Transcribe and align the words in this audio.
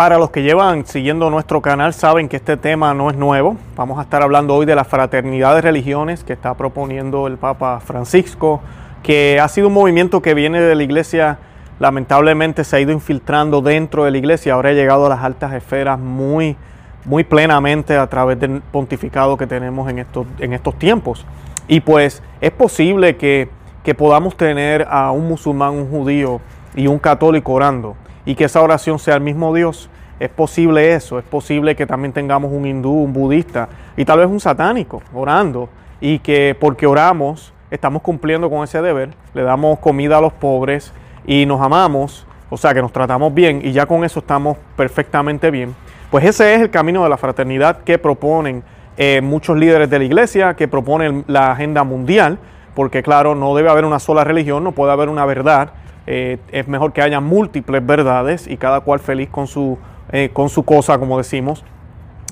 Para 0.00 0.16
los 0.16 0.30
que 0.30 0.42
llevan 0.42 0.86
siguiendo 0.86 1.28
nuestro 1.28 1.60
canal 1.60 1.92
saben 1.92 2.30
que 2.30 2.36
este 2.36 2.56
tema 2.56 2.94
no 2.94 3.10
es 3.10 3.18
nuevo. 3.18 3.58
Vamos 3.76 3.98
a 3.98 4.02
estar 4.02 4.22
hablando 4.22 4.54
hoy 4.54 4.64
de 4.64 4.74
la 4.74 4.84
fraternidad 4.84 5.54
de 5.54 5.60
religiones 5.60 6.24
que 6.24 6.32
está 6.32 6.54
proponiendo 6.54 7.26
el 7.26 7.36
Papa 7.36 7.80
Francisco, 7.80 8.62
que 9.02 9.38
ha 9.38 9.46
sido 9.48 9.68
un 9.68 9.74
movimiento 9.74 10.22
que 10.22 10.32
viene 10.32 10.58
de 10.58 10.74
la 10.74 10.82
iglesia, 10.84 11.36
lamentablemente 11.78 12.64
se 12.64 12.76
ha 12.76 12.80
ido 12.80 12.92
infiltrando 12.92 13.60
dentro 13.60 14.04
de 14.04 14.12
la 14.12 14.16
iglesia, 14.16 14.54
ahora 14.54 14.70
ha 14.70 14.72
llegado 14.72 15.04
a 15.04 15.10
las 15.10 15.22
altas 15.22 15.52
esferas 15.52 15.98
muy, 15.98 16.56
muy 17.04 17.22
plenamente 17.22 17.94
a 17.98 18.06
través 18.06 18.40
del 18.40 18.62
pontificado 18.72 19.36
que 19.36 19.46
tenemos 19.46 19.90
en 19.90 19.98
estos, 19.98 20.26
en 20.38 20.54
estos 20.54 20.78
tiempos. 20.78 21.26
Y 21.68 21.80
pues 21.80 22.22
es 22.40 22.52
posible 22.52 23.18
que, 23.18 23.50
que 23.84 23.94
podamos 23.94 24.34
tener 24.34 24.86
a 24.88 25.10
un 25.10 25.28
musulmán, 25.28 25.74
un 25.74 25.90
judío 25.90 26.40
y 26.74 26.86
un 26.86 26.98
católico 26.98 27.52
orando 27.52 27.96
y 28.24 28.34
que 28.34 28.44
esa 28.44 28.62
oración 28.62 28.98
sea 28.98 29.14
el 29.14 29.20
mismo 29.20 29.54
Dios. 29.54 29.90
Es 30.18 30.28
posible 30.28 30.94
eso, 30.94 31.18
es 31.18 31.24
posible 31.24 31.74
que 31.74 31.86
también 31.86 32.12
tengamos 32.12 32.52
un 32.52 32.66
hindú, 32.66 32.92
un 32.92 33.12
budista 33.12 33.68
y 33.96 34.04
tal 34.04 34.18
vez 34.18 34.28
un 34.28 34.40
satánico 34.40 35.02
orando 35.14 35.68
y 36.00 36.18
que 36.18 36.56
porque 36.58 36.86
oramos 36.86 37.54
estamos 37.70 38.02
cumpliendo 38.02 38.50
con 38.50 38.64
ese 38.64 38.82
deber, 38.82 39.10
le 39.32 39.42
damos 39.42 39.78
comida 39.78 40.18
a 40.18 40.20
los 40.20 40.32
pobres 40.32 40.92
y 41.24 41.46
nos 41.46 41.60
amamos, 41.60 42.26
o 42.50 42.56
sea 42.56 42.74
que 42.74 42.82
nos 42.82 42.92
tratamos 42.92 43.32
bien 43.32 43.60
y 43.64 43.72
ya 43.72 43.86
con 43.86 44.04
eso 44.04 44.20
estamos 44.20 44.58
perfectamente 44.76 45.50
bien. 45.50 45.74
Pues 46.10 46.24
ese 46.24 46.54
es 46.54 46.62
el 46.62 46.70
camino 46.70 47.04
de 47.04 47.08
la 47.08 47.16
fraternidad 47.16 47.82
que 47.84 47.96
proponen 47.98 48.64
eh, 48.96 49.20
muchos 49.22 49.56
líderes 49.56 49.88
de 49.88 49.98
la 49.98 50.04
iglesia, 50.04 50.54
que 50.54 50.66
proponen 50.66 51.24
la 51.28 51.52
agenda 51.52 51.84
mundial, 51.84 52.38
porque 52.74 53.02
claro, 53.02 53.34
no 53.34 53.54
debe 53.54 53.70
haber 53.70 53.84
una 53.84 54.00
sola 54.00 54.24
religión, 54.24 54.64
no 54.64 54.72
puede 54.72 54.92
haber 54.92 55.08
una 55.08 55.24
verdad, 55.24 55.70
eh, 56.12 56.38
es 56.50 56.66
mejor 56.66 56.92
que 56.92 57.02
haya 57.02 57.20
múltiples 57.20 57.86
verdades 57.86 58.48
y 58.48 58.56
cada 58.56 58.80
cual 58.80 58.98
feliz 58.98 59.28
con 59.28 59.46
su, 59.46 59.78
eh, 60.10 60.30
con 60.32 60.48
su 60.48 60.64
cosa, 60.64 60.98
como 60.98 61.16
decimos. 61.16 61.64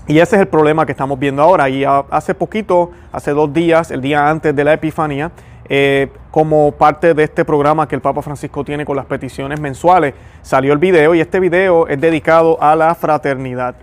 Y 0.09 0.19
ese 0.19 0.35
es 0.35 0.43
el 0.43 0.49
problema 0.49 0.85
que 0.85 0.91
estamos 0.91 1.17
viendo 1.17 1.43
ahora. 1.43 1.69
Y 1.69 1.85
hace 1.85 2.35
poquito, 2.35 2.91
hace 3.13 3.31
dos 3.31 3.53
días, 3.53 3.93
el 3.93 4.01
día 4.01 4.29
antes 4.29 4.57
de 4.57 4.65
la 4.65 4.73
Epifanía, 4.73 5.31
eh, 5.69 6.09
como 6.33 6.73
parte 6.73 7.15
de 7.15 7.23
este 7.23 7.45
programa 7.45 7.87
que 7.87 7.95
el 7.95 8.01
Papa 8.01 8.21
Francisco 8.21 8.65
tiene 8.65 8.85
con 8.85 8.97
las 8.97 9.07
peticiones 9.07 9.61
mensuales, 9.61 10.13
salió 10.43 10.73
el 10.73 10.81
video 10.81 11.15
y 11.15 11.21
este 11.21 11.39
video 11.39 11.87
es 11.87 12.01
dedicado 12.01 12.61
a 12.61 12.75
la 12.75 12.93
fraternidad, 12.97 13.77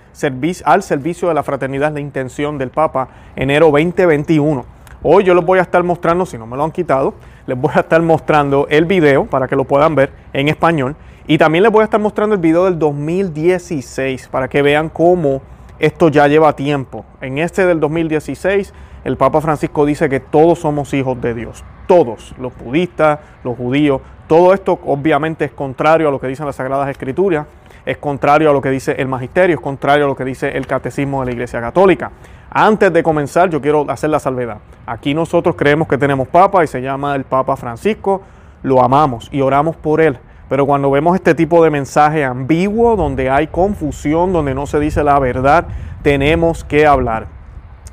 al 0.66 0.84
servicio 0.84 1.30
de 1.30 1.34
la 1.36 1.44
fraternidad, 1.44 1.94
la 1.94 2.02
intención 2.02 2.58
del 2.58 2.70
Papa, 2.70 3.08
enero 3.38 3.68
2021. 3.72 4.75
Hoy 5.08 5.24
yo 5.24 5.36
les 5.36 5.46
voy 5.46 5.60
a 5.60 5.62
estar 5.62 5.84
mostrando, 5.84 6.26
si 6.26 6.36
no 6.36 6.48
me 6.48 6.58
lo 6.58 6.64
han 6.64 6.72
quitado, 6.72 7.14
les 7.46 7.56
voy 7.56 7.70
a 7.76 7.82
estar 7.82 8.02
mostrando 8.02 8.66
el 8.72 8.86
video 8.86 9.26
para 9.26 9.48
que 9.48 9.56
lo 9.56 9.64
puedan 9.64 9.94
ver 9.94 10.12
en 10.34 10.48
español. 10.48 10.96
Y 11.28 11.38
también 11.38 11.62
les 11.62 11.72
voy 11.72 11.82
a 11.82 11.84
estar 11.84 12.00
mostrando 12.00 12.34
el 12.34 12.42
video 12.42 12.66
del 12.66 12.80
2016 12.80 14.30
para 14.30 14.48
que 14.48 14.64
vean 14.64 14.90
cómo 14.90 15.44
esto 15.78 16.10
ya 16.10 16.28
lleva 16.28 16.56
tiempo. 16.56 17.06
En 17.22 17.38
este 17.38 17.68
del 17.68 17.80
2016, 17.80 18.74
el 19.04 19.16
Papa 19.16 19.42
Francisco 19.42 19.86
dice 19.86 20.10
que 20.10 20.20
todos 20.20 20.58
somos 20.58 20.92
hijos 20.96 21.22
de 21.22 21.36
Dios. 21.36 21.64
Todos, 21.86 22.34
los 22.40 22.58
budistas, 22.58 23.20
los 23.44 23.56
judíos. 23.56 24.02
Todo 24.26 24.56
esto 24.56 24.80
obviamente 24.88 25.46
es 25.46 25.52
contrario 25.52 26.08
a 26.08 26.12
lo 26.12 26.20
que 26.20 26.26
dicen 26.26 26.48
las 26.48 26.56
Sagradas 26.56 26.90
Escrituras, 26.90 27.46
es 27.86 27.98
contrario 28.00 28.50
a 28.50 28.54
lo 28.54 28.62
que 28.62 28.72
dice 28.72 28.96
el 28.98 29.08
Magisterio, 29.08 29.56
es 29.58 29.62
contrario 29.62 30.06
a 30.06 30.08
lo 30.08 30.16
que 30.16 30.26
dice 30.26 30.58
el 30.58 30.66
Catecismo 30.66 31.20
de 31.20 31.28
la 31.28 31.32
Iglesia 31.34 31.62
Católica. 31.62 32.12
Antes 32.58 32.94
de 32.94 33.04
comenzar, 33.04 33.50
yo 33.50 33.60
quiero 33.60 33.86
hacer 33.92 34.10
la 34.10 34.18
salvedad. 34.18 34.60
Aquí 34.86 35.14
nosotros 35.14 35.56
creemos 35.58 35.90
que 35.90 35.98
tenemos 35.98 36.26
Papa 36.30 36.64
y 36.64 36.68
se 36.68 36.82
llama 36.82 37.14
el 37.14 37.26
Papa 37.26 37.58
Francisco, 37.58 38.22
lo 38.64 38.82
amamos 38.82 39.28
y 39.34 39.42
oramos 39.42 39.76
por 39.76 40.00
él. 40.00 40.18
Pero 40.48 40.66
cuando 40.66 40.90
vemos 40.90 41.16
este 41.16 41.36
tipo 41.36 41.62
de 41.62 41.70
mensaje 41.70 42.24
ambiguo, 42.24 42.96
donde 42.96 43.30
hay 43.30 43.48
confusión, 43.48 44.32
donde 44.32 44.56
no 44.56 44.68
se 44.68 44.80
dice 44.80 45.04
la 45.04 45.20
verdad, 45.20 45.68
tenemos 46.02 46.64
que 46.64 46.88
hablar. 46.88 47.28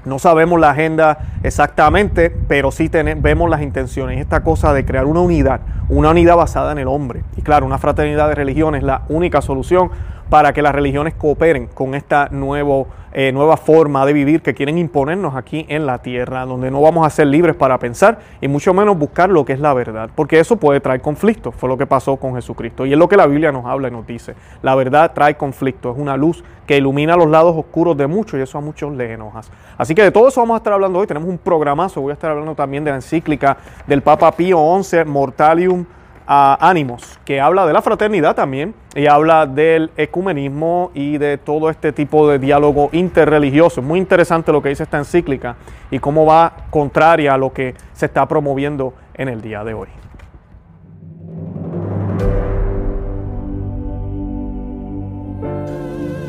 No 0.05 0.21
sabemos 0.21 0.61
la 0.61 0.71
agenda 0.71 1.19
exactamente, 1.43 2.31
pero 2.31 2.71
sí 2.71 2.89
vemos 3.17 3.51
las 3.51 3.63
intenciones. 3.63 4.21
Esta 4.21 4.45
cosa 4.45 4.73
de 4.73 4.85
crear 4.85 5.07
una 5.07 5.23
unidad, 5.23 5.63
una 5.89 6.11
unidad 6.11 6.37
basada 6.37 6.71
en 6.71 6.79
el 6.79 6.87
hombre. 6.87 7.25
Y 7.37 7.43
claro, 7.43 7.67
una 7.67 7.79
fraternidad 7.79 8.29
de 8.29 8.37
religiones 8.37 8.83
es 8.83 8.87
la 8.87 9.03
única 9.09 9.43
solución 9.43 9.91
para 10.33 10.55
que 10.55 10.63
las 10.63 10.75
religiones 10.75 11.13
cooperen 11.13 11.67
con 11.67 11.95
esta 11.95 12.31
nuevo, 12.31 12.87
eh, 13.13 13.33
nueva 13.33 13.59
forma 13.59 14.07
de 14.07 14.15
vivir 14.15 14.41
que 14.41 14.55
quieren 14.55 14.79
imponernos 14.79 15.37
aquí 15.37 15.67
en 15.69 15.85
la 15.85 15.99
tierra, 15.99 16.47
donde 16.47 16.71
no 16.71 16.81
vamos 16.81 17.07
a 17.07 17.11
ser 17.11 17.27
libres 17.27 17.55
para 17.55 17.77
pensar 17.79 18.19
y 18.41 18.49
mucho 18.49 18.73
menos 18.73 18.97
buscar 18.97 19.29
lo 19.29 19.45
que 19.45 19.53
es 19.53 19.61
la 19.61 19.75
verdad, 19.75 20.09
porque 20.15 20.41
eso 20.41 20.57
puede 20.57 20.81
traer 20.81 21.03
conflicto, 21.03 21.53
fue 21.53 21.69
lo 21.69 21.77
que 21.77 21.87
pasó 21.87 22.17
con 22.17 22.35
Jesucristo. 22.35 22.87
Y 22.87 22.95
es 22.95 22.99
lo 22.99 23.11
que 23.11 23.19
la 23.19 23.27
Biblia 23.27 23.53
nos 23.53 23.67
habla 23.67 23.89
y 23.89 23.91
nos 23.91 24.07
dice. 24.07 24.35
La 24.63 24.75
verdad 24.75 25.13
trae 25.15 25.37
conflicto, 25.37 25.93
es 25.93 25.99
una 25.99 26.17
luz 26.17 26.43
que 26.67 26.79
ilumina 26.79 27.15
los 27.15 27.29
lados 27.29 27.55
oscuros 27.55 27.95
de 27.99 28.07
muchos 28.07 28.41
y 28.41 28.43
eso 28.43 28.57
a 28.57 28.63
muchos 28.63 28.91
les 28.95 29.11
enoja. 29.11 29.43
Así 29.77 29.95
que 29.95 30.03
de 30.03 30.13
todo 30.13 30.29
eso 30.29 30.41
vamos 30.41 30.55
a 30.55 30.57
estar 30.57 30.73
hablando 30.73 30.99
hoy, 30.99 31.07
tenemos 31.07 31.29
un 31.29 31.37
programazo, 31.37 32.01
voy 32.01 32.13
a 32.13 32.15
estar 32.15 32.31
hablando 32.31 32.55
también 32.55 32.85
de 32.85 32.91
la 32.91 32.97
encíclica 32.97 33.59
del 33.87 34.01
Papa 34.01 34.33
Pío 34.33 34.83
XI, 34.83 35.05
Mortalium 35.05 35.85
a 36.27 36.59
Ánimos, 36.69 37.19
que 37.25 37.41
habla 37.41 37.67
de 37.67 37.73
la 37.73 37.83
fraternidad 37.83 38.35
también 38.35 38.75
y 38.95 39.07
habla 39.07 39.47
del 39.47 39.91
ecumenismo 39.97 40.91
y 40.95 41.19
de 41.19 41.39
todo 41.39 41.71
este 41.71 41.93
tipo 41.93 42.29
de 42.29 42.39
diálogo 42.39 42.91
interreligioso. 42.93 43.81
Es 43.81 43.87
muy 43.87 43.99
interesante 43.99 44.53
lo 44.53 44.63
que 44.63 44.71
dice 44.71 44.83
esta 44.83 44.99
encíclica 44.99 45.57
y 45.91 45.99
cómo 45.99 46.27
va 46.27 46.53
contraria 46.71 47.35
a 47.35 47.39
lo 47.39 47.53
que 47.53 47.75
se 47.93 48.07
está 48.07 48.27
promoviendo 48.27 48.95
en 49.15 49.29
el 49.29 49.41
día 49.41 49.65
de 49.65 49.75
hoy. 49.75 49.89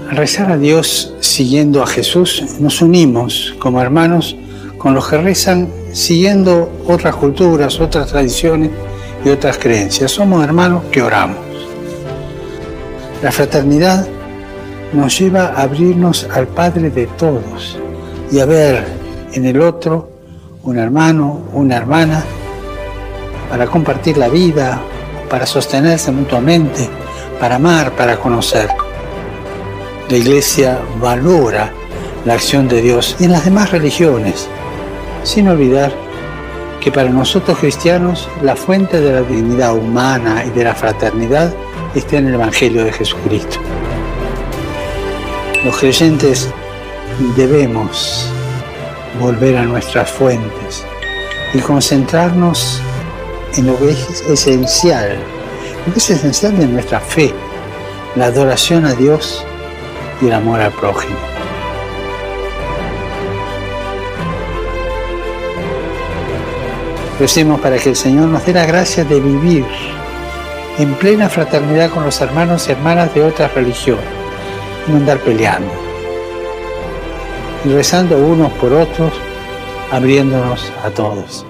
Al 0.09 0.17
rezar 0.17 0.51
a 0.51 0.57
Dios 0.57 1.15
siguiendo 1.21 1.81
a 1.81 1.87
Jesús, 1.87 2.59
nos 2.59 2.81
unimos 2.81 3.55
como 3.59 3.81
hermanos 3.81 4.37
con 4.83 4.93
los 4.93 5.07
que 5.07 5.17
rezan 5.17 5.69
siguiendo 5.93 6.69
otras 6.85 7.15
culturas, 7.15 7.79
otras 7.79 8.07
tradiciones 8.07 8.69
y 9.23 9.29
otras 9.29 9.57
creencias. 9.57 10.11
Somos 10.11 10.43
hermanos 10.43 10.83
que 10.91 11.01
oramos. 11.01 11.37
La 13.21 13.31
fraternidad 13.31 14.05
nos 14.91 15.17
lleva 15.17 15.53
a 15.55 15.61
abrirnos 15.61 16.27
al 16.33 16.47
Padre 16.47 16.89
de 16.89 17.07
todos 17.07 17.79
y 18.29 18.41
a 18.41 18.45
ver 18.45 18.85
en 19.31 19.45
el 19.45 19.61
otro 19.61 20.09
un 20.63 20.77
hermano, 20.77 21.43
una 21.53 21.77
hermana, 21.77 22.21
para 23.49 23.67
compartir 23.67 24.17
la 24.17 24.27
vida, 24.27 24.81
para 25.29 25.45
sostenerse 25.45 26.11
mutuamente, 26.11 26.89
para 27.39 27.55
amar, 27.55 27.93
para 27.95 28.17
conocer. 28.17 28.67
La 30.09 30.17
Iglesia 30.17 30.81
valora 30.99 31.71
la 32.25 32.33
acción 32.33 32.67
de 32.67 32.81
Dios 32.81 33.15
en 33.21 33.31
las 33.31 33.45
demás 33.45 33.71
religiones, 33.71 34.49
sin 35.23 35.47
olvidar 35.47 35.93
que 36.79 36.91
para 36.91 37.09
nosotros 37.09 37.57
cristianos 37.59 38.27
la 38.41 38.55
fuente 38.55 38.99
de 38.99 39.13
la 39.13 39.21
dignidad 39.21 39.73
humana 39.73 40.43
y 40.45 40.49
de 40.49 40.65
la 40.65 40.75
fraternidad 40.75 41.53
está 41.95 42.17
en 42.17 42.27
el 42.27 42.33
Evangelio 42.33 42.83
de 42.83 42.91
Jesucristo. 42.91 43.57
Los 45.63 45.77
creyentes 45.77 46.49
debemos 47.37 48.27
volver 49.19 49.57
a 49.57 49.63
nuestras 49.63 50.11
fuentes 50.11 50.83
y 51.53 51.59
concentrarnos 51.59 52.81
en 53.55 53.67
lo 53.67 53.77
que 53.77 53.91
es 53.91 54.21
esencial, 54.27 55.19
lo 55.85 55.93
que 55.93 55.99
es 55.99 56.09
esencial 56.09 56.57
de 56.57 56.67
nuestra 56.67 56.99
fe, 56.99 57.33
la 58.15 58.25
adoración 58.25 58.85
a 58.85 58.93
Dios 58.93 59.45
y 60.21 60.25
el 60.25 60.33
amor 60.33 60.59
al 60.59 60.71
prójimo. 60.73 61.32
Recemos 67.19 67.61
para 67.61 67.77
que 67.77 67.89
el 67.89 67.95
Señor 67.95 68.27
nos 68.27 68.43
dé 68.43 68.53
la 68.53 68.65
gracia 68.65 69.05
de 69.05 69.19
vivir 69.19 69.63
en 70.79 70.95
plena 70.95 71.29
fraternidad 71.29 71.91
con 71.91 72.03
los 72.03 72.19
hermanos 72.19 72.67
y 72.67 72.71
hermanas 72.71 73.13
de 73.13 73.23
otras 73.23 73.53
religiones 73.53 74.03
y 74.87 74.91
no 74.91 74.97
andar 74.97 75.19
peleando. 75.19 75.71
Y 77.65 77.69
rezando 77.69 78.17
unos 78.17 78.51
por 78.53 78.73
otros, 78.73 79.13
abriéndonos 79.91 80.73
a 80.83 80.89
todos. 80.89 81.45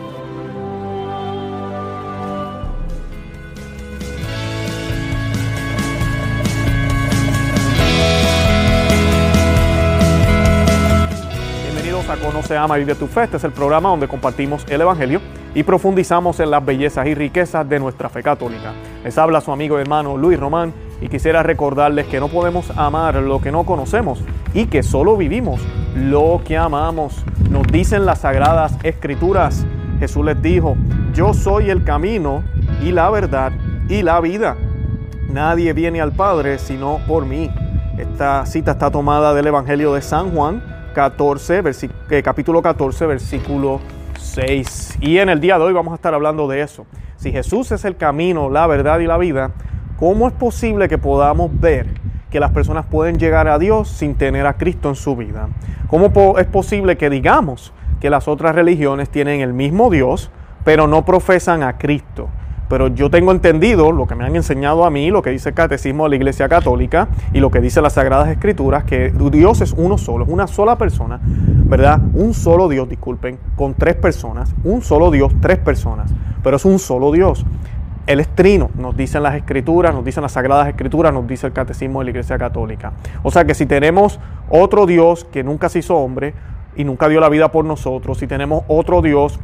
Bienvenidos 11.63 12.09
a 12.09 12.17
Conoce, 12.17 12.57
Ama 12.57 12.77
de 12.77 12.95
tu 12.95 13.07
Fe. 13.07 13.23
Este 13.23 13.37
es 13.37 13.43
el 13.45 13.53
programa 13.53 13.87
donde 13.87 14.09
compartimos 14.09 14.65
el 14.67 14.81
Evangelio 14.81 15.21
y 15.55 15.63
profundizamos 15.63 16.39
en 16.39 16.51
las 16.51 16.65
bellezas 16.65 17.05
y 17.07 17.13
riquezas 17.13 17.67
de 17.67 17.79
nuestra 17.79 18.09
fe 18.09 18.23
católica. 18.23 18.73
Les 19.03 19.17
habla 19.17 19.41
su 19.41 19.51
amigo 19.51 19.77
y 19.77 19.81
hermano 19.81 20.17
Luis 20.17 20.39
Román 20.39 20.73
y 21.01 21.09
quisiera 21.09 21.43
recordarles 21.43 22.07
que 22.07 22.19
no 22.19 22.27
podemos 22.27 22.71
amar 22.77 23.15
lo 23.15 23.39
que 23.39 23.51
no 23.51 23.65
conocemos 23.65 24.23
y 24.53 24.65
que 24.65 24.83
solo 24.83 25.17
vivimos 25.17 25.61
lo 25.95 26.41
que 26.45 26.57
amamos. 26.57 27.23
Nos 27.49 27.67
dicen 27.67 28.05
las 28.05 28.21
sagradas 28.21 28.77
escrituras. 28.83 29.65
Jesús 29.99 30.25
les 30.25 30.41
dijo, 30.41 30.75
yo 31.13 31.33
soy 31.33 31.69
el 31.69 31.83
camino 31.83 32.43
y 32.81 32.91
la 32.91 33.09
verdad 33.09 33.51
y 33.89 34.01
la 34.01 34.19
vida. 34.21 34.57
Nadie 35.29 35.73
viene 35.73 36.01
al 36.01 36.13
Padre 36.13 36.57
sino 36.57 36.99
por 37.07 37.25
mí. 37.25 37.51
Esta 37.97 38.45
cita 38.45 38.71
está 38.71 38.89
tomada 38.89 39.33
del 39.33 39.47
Evangelio 39.47 39.93
de 39.93 40.01
San 40.01 40.31
Juan 40.31 40.63
14, 40.93 41.63
eh, 42.09 42.23
capítulo 42.23 42.61
14, 42.61 43.05
versículo 43.07 43.79
6. 44.33 44.97
Y 44.99 45.19
en 45.19 45.29
el 45.29 45.39
día 45.39 45.59
de 45.59 45.63
hoy 45.63 45.73
vamos 45.73 45.91
a 45.91 45.95
estar 45.95 46.13
hablando 46.13 46.47
de 46.47 46.61
eso. 46.61 46.87
Si 47.17 47.31
Jesús 47.31 47.71
es 47.71 47.85
el 47.85 47.97
camino, 47.97 48.49
la 48.49 48.65
verdad 48.65 48.99
y 48.99 49.05
la 49.05 49.17
vida, 49.17 49.51
¿cómo 49.97 50.27
es 50.27 50.33
posible 50.33 50.89
que 50.89 50.97
podamos 50.97 51.51
ver 51.59 51.87
que 52.31 52.39
las 52.39 52.51
personas 52.51 52.87
pueden 52.87 53.19
llegar 53.19 53.47
a 53.47 53.59
Dios 53.59 53.89
sin 53.89 54.15
tener 54.15 54.47
a 54.47 54.57
Cristo 54.57 54.89
en 54.89 54.95
su 54.95 55.15
vida? 55.15 55.49
¿Cómo 55.87 56.11
es 56.39 56.47
posible 56.47 56.97
que 56.97 57.11
digamos 57.11 57.73
que 58.01 58.09
las 58.09 58.27
otras 58.27 58.55
religiones 58.55 59.09
tienen 59.09 59.41
el 59.41 59.53
mismo 59.53 59.91
Dios, 59.91 60.31
pero 60.63 60.87
no 60.87 61.05
profesan 61.05 61.61
a 61.61 61.77
Cristo? 61.77 62.27
Pero 62.73 62.87
yo 62.87 63.11
tengo 63.11 63.31
entendido 63.31 63.91
lo 63.91 64.07
que 64.07 64.15
me 64.15 64.25
han 64.25 64.35
enseñado 64.35 64.83
a 64.83 64.89
mí, 64.89 65.11
lo 65.11 65.21
que 65.21 65.29
dice 65.29 65.49
el 65.49 65.53
catecismo 65.53 66.05
de 66.05 66.09
la 66.09 66.15
Iglesia 66.15 66.49
Católica 66.49 67.07
y 67.31 67.39
lo 67.39 67.51
que 67.51 67.61
dice 67.61 67.83
las 67.83 67.93
Sagradas 67.93 68.29
Escrituras, 68.29 68.83
que 68.83 69.11
Dios 69.11 69.61
es 69.61 69.73
uno 69.77 69.99
solo, 69.99 70.25
es 70.25 70.31
una 70.31 70.47
sola 70.47 70.75
persona, 70.75 71.19
¿verdad? 71.21 72.01
Un 72.15 72.33
solo 72.33 72.67
Dios, 72.69 72.89
disculpen, 72.89 73.37
con 73.55 73.75
tres 73.75 73.93
personas, 73.93 74.55
un 74.63 74.81
solo 74.81 75.11
Dios, 75.11 75.31
tres 75.39 75.59
personas, 75.59 76.11
pero 76.41 76.55
es 76.55 76.65
un 76.65 76.79
solo 76.79 77.11
Dios. 77.11 77.45
Él 78.07 78.19
es 78.19 78.27
trino, 78.29 78.71
nos 78.73 78.97
dicen 78.97 79.21
las 79.21 79.35
escrituras, 79.35 79.93
nos 79.93 80.03
dicen 80.03 80.23
las 80.23 80.31
sagradas 80.31 80.67
escrituras, 80.67 81.13
nos 81.13 81.27
dice 81.27 81.45
el 81.45 81.53
catecismo 81.53 81.99
de 81.99 82.05
la 82.05 82.09
Iglesia 82.09 82.39
Católica. 82.39 82.93
O 83.21 83.29
sea 83.29 83.45
que 83.45 83.53
si 83.53 83.67
tenemos 83.67 84.19
otro 84.49 84.87
Dios 84.87 85.25
que 85.25 85.43
nunca 85.43 85.69
se 85.69 85.77
hizo 85.77 85.95
hombre 85.97 86.33
y 86.75 86.85
nunca 86.85 87.07
dio 87.07 87.19
la 87.19 87.29
vida 87.29 87.51
por 87.51 87.65
nosotros, 87.65 88.17
si 88.17 88.25
tenemos 88.25 88.63
otro 88.67 89.03
Dios 89.03 89.39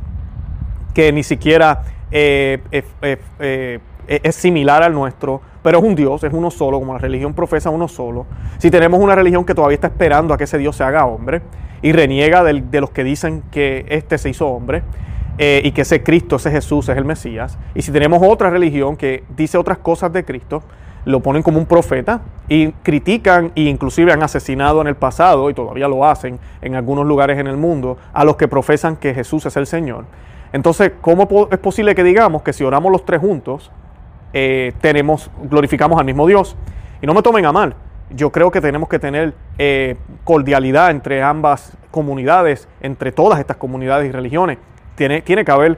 que 0.93 1.11
ni 1.11 1.23
siquiera 1.23 1.83
eh, 2.11 2.59
eh, 2.71 3.17
eh, 3.39 3.79
es 4.07 4.35
similar 4.35 4.81
al 4.83 4.93
nuestro, 4.93 5.41
pero 5.61 5.79
es 5.79 5.83
un 5.83 5.95
Dios, 5.95 6.23
es 6.23 6.33
uno 6.33 6.49
solo, 6.49 6.79
como 6.79 6.93
la 6.93 6.99
religión 6.99 7.33
profesa 7.33 7.69
uno 7.69 7.87
solo. 7.87 8.25
Si 8.57 8.71
tenemos 8.71 8.99
una 8.99 9.15
religión 9.15 9.45
que 9.45 9.53
todavía 9.53 9.75
está 9.75 9.87
esperando 9.87 10.33
a 10.33 10.37
que 10.37 10.45
ese 10.45 10.57
Dios 10.57 10.75
se 10.75 10.83
haga 10.83 11.05
hombre 11.05 11.41
y 11.81 11.91
reniega 11.91 12.43
de 12.43 12.81
los 12.81 12.89
que 12.89 13.03
dicen 13.03 13.43
que 13.51 13.85
este 13.89 14.17
se 14.17 14.29
hizo 14.29 14.47
hombre, 14.47 14.83
y 15.41 15.71
que 15.71 15.83
ese 15.83 16.03
Cristo, 16.03 16.35
ese 16.35 16.51
Jesús 16.51 16.89
es 16.89 16.97
el 16.97 17.05
Mesías. 17.05 17.57
Y 17.73 17.81
si 17.81 17.93
tenemos 17.93 18.21
otra 18.21 18.49
religión 18.49 18.97
que 18.97 19.23
dice 19.37 19.57
otras 19.57 19.77
cosas 19.77 20.11
de 20.11 20.25
Cristo, 20.25 20.63
lo 21.05 21.21
ponen 21.21 21.43
como 21.43 21.59
un 21.59 21.65
profeta 21.65 22.21
y 22.47 22.71
critican 22.71 23.51
e 23.55 23.61
inclusive 23.61 24.11
han 24.11 24.21
asesinado 24.21 24.81
en 24.81 24.87
el 24.87 24.95
pasado 24.95 25.49
y 25.49 25.53
todavía 25.53 25.87
lo 25.87 26.05
hacen 26.05 26.39
en 26.61 26.75
algunos 26.75 27.05
lugares 27.05 27.39
en 27.39 27.47
el 27.47 27.57
mundo 27.57 27.97
a 28.13 28.23
los 28.25 28.35
que 28.35 28.47
profesan 28.47 28.97
que 28.97 29.13
Jesús 29.13 29.45
es 29.45 29.55
el 29.55 29.65
Señor. 29.65 30.05
Entonces, 30.51 30.91
¿cómo 31.01 31.27
es 31.51 31.59
posible 31.59 31.95
que 31.95 32.03
digamos 32.03 32.41
que 32.41 32.53
si 32.53 32.63
oramos 32.63 32.91
los 32.91 33.05
tres 33.05 33.19
juntos, 33.19 33.71
eh, 34.33 34.73
tenemos, 34.81 35.29
glorificamos 35.43 35.99
al 35.99 36.05
mismo 36.05 36.27
Dios? 36.27 36.55
Y 37.01 37.07
no 37.07 37.13
me 37.13 37.21
tomen 37.21 37.45
a 37.45 37.51
mal, 37.51 37.75
yo 38.09 38.31
creo 38.31 38.51
que 38.51 38.61
tenemos 38.61 38.89
que 38.89 38.99
tener 38.99 39.33
eh, 39.57 39.95
cordialidad 40.23 40.91
entre 40.91 41.21
ambas 41.21 41.77
comunidades, 41.91 42.67
entre 42.81 43.11
todas 43.11 43.39
estas 43.39 43.57
comunidades 43.57 44.09
y 44.09 44.11
religiones. 44.11 44.57
Tiene, 44.95 45.21
tiene 45.21 45.45
que 45.45 45.51
haber 45.51 45.77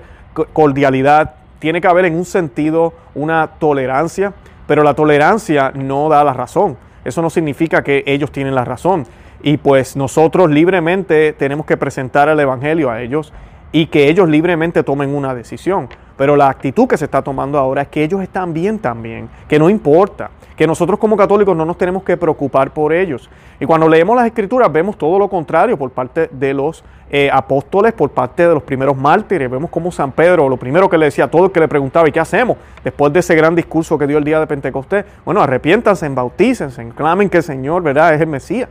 cordialidad, 0.54 1.36
tiene 1.60 1.82
que 1.82 1.88
haber 1.88 2.06
en 2.06 2.16
un 2.16 2.26
sentido 2.26 2.94
una 3.14 3.48
tolerancia, 3.60 4.34
pero 4.68 4.84
la 4.84 4.94
tolerancia 4.94 5.72
no 5.76 6.10
da 6.10 6.24
la 6.24 6.34
razón. 6.34 6.78
Eso 7.04 7.22
no 7.22 7.30
significa 7.30 7.84
que 7.84 8.04
ellos 8.06 8.32
tienen 8.32 8.56
la 8.56 8.64
razón. 8.64 9.06
Y 9.44 9.58
pues 9.58 9.96
nosotros 9.96 10.50
libremente 10.50 11.34
tenemos 11.34 11.66
que 11.66 11.76
presentar 11.76 12.30
el 12.30 12.40
Evangelio 12.40 12.90
a 12.90 13.02
ellos 13.02 13.34
y 13.72 13.88
que 13.88 14.10
ellos 14.10 14.28
libremente 14.28 14.84
tomen 14.84 15.14
una 15.14 15.34
decisión. 15.34 15.88
Pero 16.18 16.36
la 16.36 16.50
actitud 16.50 16.88
que 16.88 16.98
se 16.98 17.06
está 17.06 17.22
tomando 17.22 17.58
ahora 17.58 17.84
es 17.84 17.88
que 17.88 18.04
ellos 18.04 18.22
están 18.22 18.54
bien 18.54 18.80
también, 18.80 19.30
que 19.48 19.58
no 19.58 19.70
importa, 19.70 20.30
que 20.56 20.68
nosotros 20.68 21.00
como 21.00 21.18
católicos 21.18 21.56
no 21.58 21.66
nos 21.66 21.78
tenemos 21.78 22.04
que 22.04 22.16
preocupar 22.18 22.72
por 22.72 22.94
ellos. 22.94 23.30
Y 23.60 23.66
cuando 23.66 23.88
leemos 23.88 24.16
las 24.16 24.28
escrituras 24.28 24.72
vemos 24.72 24.98
todo 24.98 25.18
lo 25.18 25.28
contrario 25.28 25.78
por 25.78 25.90
parte 25.90 26.30
de 26.32 26.54
los 26.54 26.84
eh, 27.10 27.30
apóstoles, 27.32 27.94
por 27.94 28.12
parte 28.12 28.48
de 28.48 28.54
los 28.54 28.64
primeros 28.64 28.96
mártires. 28.96 29.50
Vemos 29.50 29.70
como 29.70 29.92
San 29.92 30.12
Pedro, 30.12 30.48
lo 30.48 30.58
primero 30.58 30.90
que 30.90 30.98
le 30.98 31.06
decía 31.06 31.26
a 31.26 31.28
todo 31.28 31.46
el 31.46 31.52
que 31.52 31.60
le 31.60 31.68
preguntaba, 31.68 32.08
¿y 32.08 32.12
qué 32.12 32.20
hacemos? 32.20 32.58
Después 32.84 33.12
de 33.14 33.20
ese 33.20 33.36
gran 33.36 33.56
discurso 33.56 33.98
que 33.98 34.06
dio 34.06 34.18
el 34.18 34.24
día 34.24 34.40
de 34.40 34.48
Pentecostés, 34.48 35.06
bueno, 35.26 35.42
arrepiéntanse, 35.42 36.08
bautícense, 36.10 36.90
clamen 36.90 37.30
que 37.30 37.38
el 37.38 37.44
Señor, 37.44 37.82
¿verdad?, 37.82 38.14
es 38.14 38.22
el 38.22 38.28
Mesías. 38.28 38.70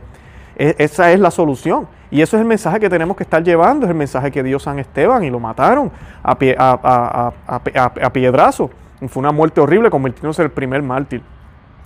E, 0.55 0.75
esa 0.77 1.11
es 1.11 1.19
la 1.19 1.31
solución. 1.31 1.87
Y 2.09 2.21
eso 2.21 2.35
es 2.35 2.41
el 2.41 2.47
mensaje 2.47 2.79
que 2.79 2.89
tenemos 2.89 3.15
que 3.15 3.23
estar 3.23 3.41
llevando, 3.41 3.85
es 3.85 3.89
el 3.89 3.95
mensaje 3.95 4.31
que 4.31 4.43
dio 4.43 4.59
San 4.59 4.79
Esteban 4.79 5.23
y 5.23 5.29
lo 5.29 5.39
mataron 5.39 5.91
a, 6.21 6.37
pie, 6.37 6.55
a, 6.57 8.09
piedrazo. 8.11 8.69
Fue 9.07 9.21
una 9.21 9.31
muerte 9.31 9.61
horrible, 9.61 9.89
convirtiéndose 9.89 10.41
en 10.41 10.47
el 10.47 10.51
primer 10.51 10.81
mártir. 10.83 11.21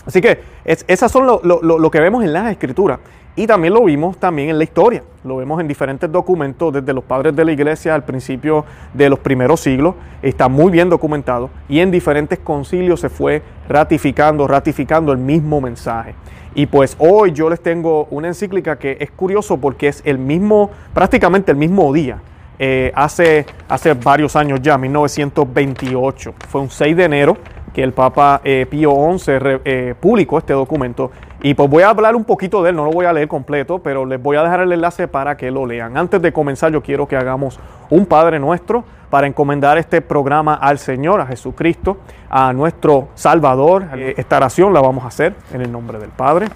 Así 0.06 0.22
que 0.22 0.42
es, 0.64 0.84
esas 0.88 1.12
son 1.12 1.28
lo, 1.28 1.42
lo, 1.44 1.92
que 1.92 2.00
vemos 2.00 2.24
en 2.24 2.34
las 2.34 2.52
escrituras. 2.52 3.00
Y 3.38 3.48
también 3.48 3.74
lo 3.74 3.84
vimos 3.84 4.18
también 4.18 4.50
en 4.50 4.58
la 4.58 4.64
historia. 4.64 5.04
Lo 5.26 5.38
vemos 5.38 5.60
en 5.60 5.68
diferentes 5.68 6.10
documentos 6.10 6.72
desde 6.72 6.94
los 6.94 7.04
padres 7.04 7.36
de 7.36 7.44
la 7.44 7.52
iglesia 7.52 7.94
al 7.94 8.06
principio 8.06 8.64
de 8.94 9.10
los 9.10 9.20
primeros 9.20 9.60
siglos. 9.60 9.96
Está 10.22 10.48
muy 10.48 10.72
bien 10.72 10.90
documentado. 10.90 11.50
Y 11.68 11.80
en 11.80 11.92
diferentes 11.92 12.40
concilios 12.40 13.02
se 13.02 13.10
fue 13.10 13.42
ratificando, 13.68 14.48
ratificando 14.48 15.12
el 15.12 15.18
mismo 15.18 15.60
mensaje. 15.60 16.16
Y 16.54 16.68
pues 16.68 16.96
hoy 16.98 17.34
yo 17.34 17.50
les 17.50 17.60
tengo 17.60 18.08
una 18.10 18.30
encíclica 18.30 18.80
que 18.80 18.96
es 19.02 19.12
curioso 19.12 19.58
porque 19.58 19.90
es 19.90 20.02
el 20.06 20.18
mismo, 20.18 20.72
prácticamente 20.94 21.52
el 21.52 21.58
mismo 21.58 21.92
día. 21.92 22.20
Eh, 22.58 22.94
hace, 22.96 23.46
hace 23.68 23.94
varios 23.94 24.38
años 24.38 24.62
ya, 24.62 24.78
1928. 24.78 26.34
Fue 26.48 26.62
un 26.62 26.70
6 26.70 26.96
de 26.96 27.04
enero 27.04 27.38
que 27.74 27.84
el 27.84 27.92
Papa 27.92 28.40
eh, 28.46 28.66
Pío 28.70 28.96
XI 29.18 29.31
eh, 29.66 29.96
publicó 30.00 30.38
este 30.38 30.54
documento. 30.54 31.12
Y 31.45 31.53
pues 31.53 31.69
voy 31.69 31.83
a 31.83 31.89
hablar 31.89 32.15
un 32.15 32.24
poquito 32.24 32.63
de 32.63 32.71
él, 32.71 32.75
no 32.75 32.86
lo 32.86 32.92
voy 32.92 33.06
a 33.06 33.13
leer 33.13 33.27
completo, 33.27 33.77
pero 33.77 34.03
les 34.03 34.19
voy 34.19 34.36
a 34.36 34.42
dejar 34.42 34.62
el 34.62 34.71
enlace 34.71 35.07
para 35.07 35.38
que 35.38 35.51
lo 35.51 35.68
lean. 35.68 35.95
Antes 35.95 36.19
de 36.19 36.33
comenzar, 36.33 36.71
yo 36.71 36.81
quiero 36.81 37.07
que 37.07 37.15
hagamos 37.15 37.59
un 37.92 38.07
Padre 38.07 38.39
Nuestro 38.39 38.83
para 39.12 39.27
encomendar 39.27 39.77
este 39.77 40.01
programa 40.01 40.56
al 40.56 40.80
Señor, 40.80 41.21
a 41.21 41.27
Jesucristo, 41.27 41.97
a 42.31 42.51
nuestro 42.51 43.09
Salvador. 43.13 43.86
Esta 44.18 44.38
oración 44.38 44.74
la 44.74 44.81
vamos 44.81 45.03
a 45.03 45.09
hacer 45.09 45.36
en 45.53 45.62
el 45.62 45.71
nombre 45.71 46.00
del 46.00 46.09
Padre 46.09 46.47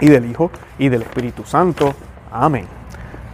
y 0.00 0.08
del 0.08 0.30
Hijo 0.30 0.52
y 0.78 0.88
del 0.88 1.02
Espíritu 1.02 1.42
Santo. 1.42 1.92
Amén. 2.30 2.68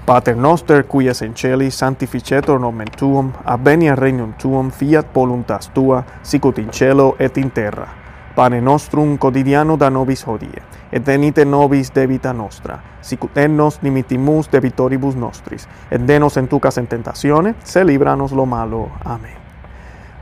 Pater 0.06 0.38
noster, 0.38 0.86
in 1.20 1.36
celi, 1.36 1.70
sanctificetur 1.70 2.58
nomen 2.58 2.88
tuum, 2.88 3.30
avenia 3.44 3.94
regnum 3.94 4.32
tuum, 4.38 4.70
fiat 4.70 5.12
voluntas 5.12 5.70
tua, 5.74 6.02
sicut 6.22 6.56
in 6.56 6.70
cielo 6.70 7.14
et 7.18 7.36
in 7.36 7.50
terra. 7.50 8.01
Pane 8.34 8.60
nostrum 8.60 9.18
quotidiano 9.18 9.76
da 9.76 9.90
nobis 9.90 10.26
hodie, 10.26 10.62
et 10.90 11.04
venite 11.04 11.44
nobis 11.44 11.92
debita 11.92 12.32
nostra, 12.32 12.78
sicut 13.00 13.36
et 13.36 13.50
nos 13.50 13.78
dimitimus 13.82 14.48
debitoribus 14.48 15.16
nostris, 15.16 15.68
et 15.90 16.00
denos 16.00 16.38
en 16.38 16.48
tucas 16.48 16.78
en 16.78 16.86
tentaciones, 16.86 17.56
se 17.62 17.84
libranos 17.84 18.32
lo 18.32 18.46
malo. 18.46 18.88
Amén. 19.04 19.36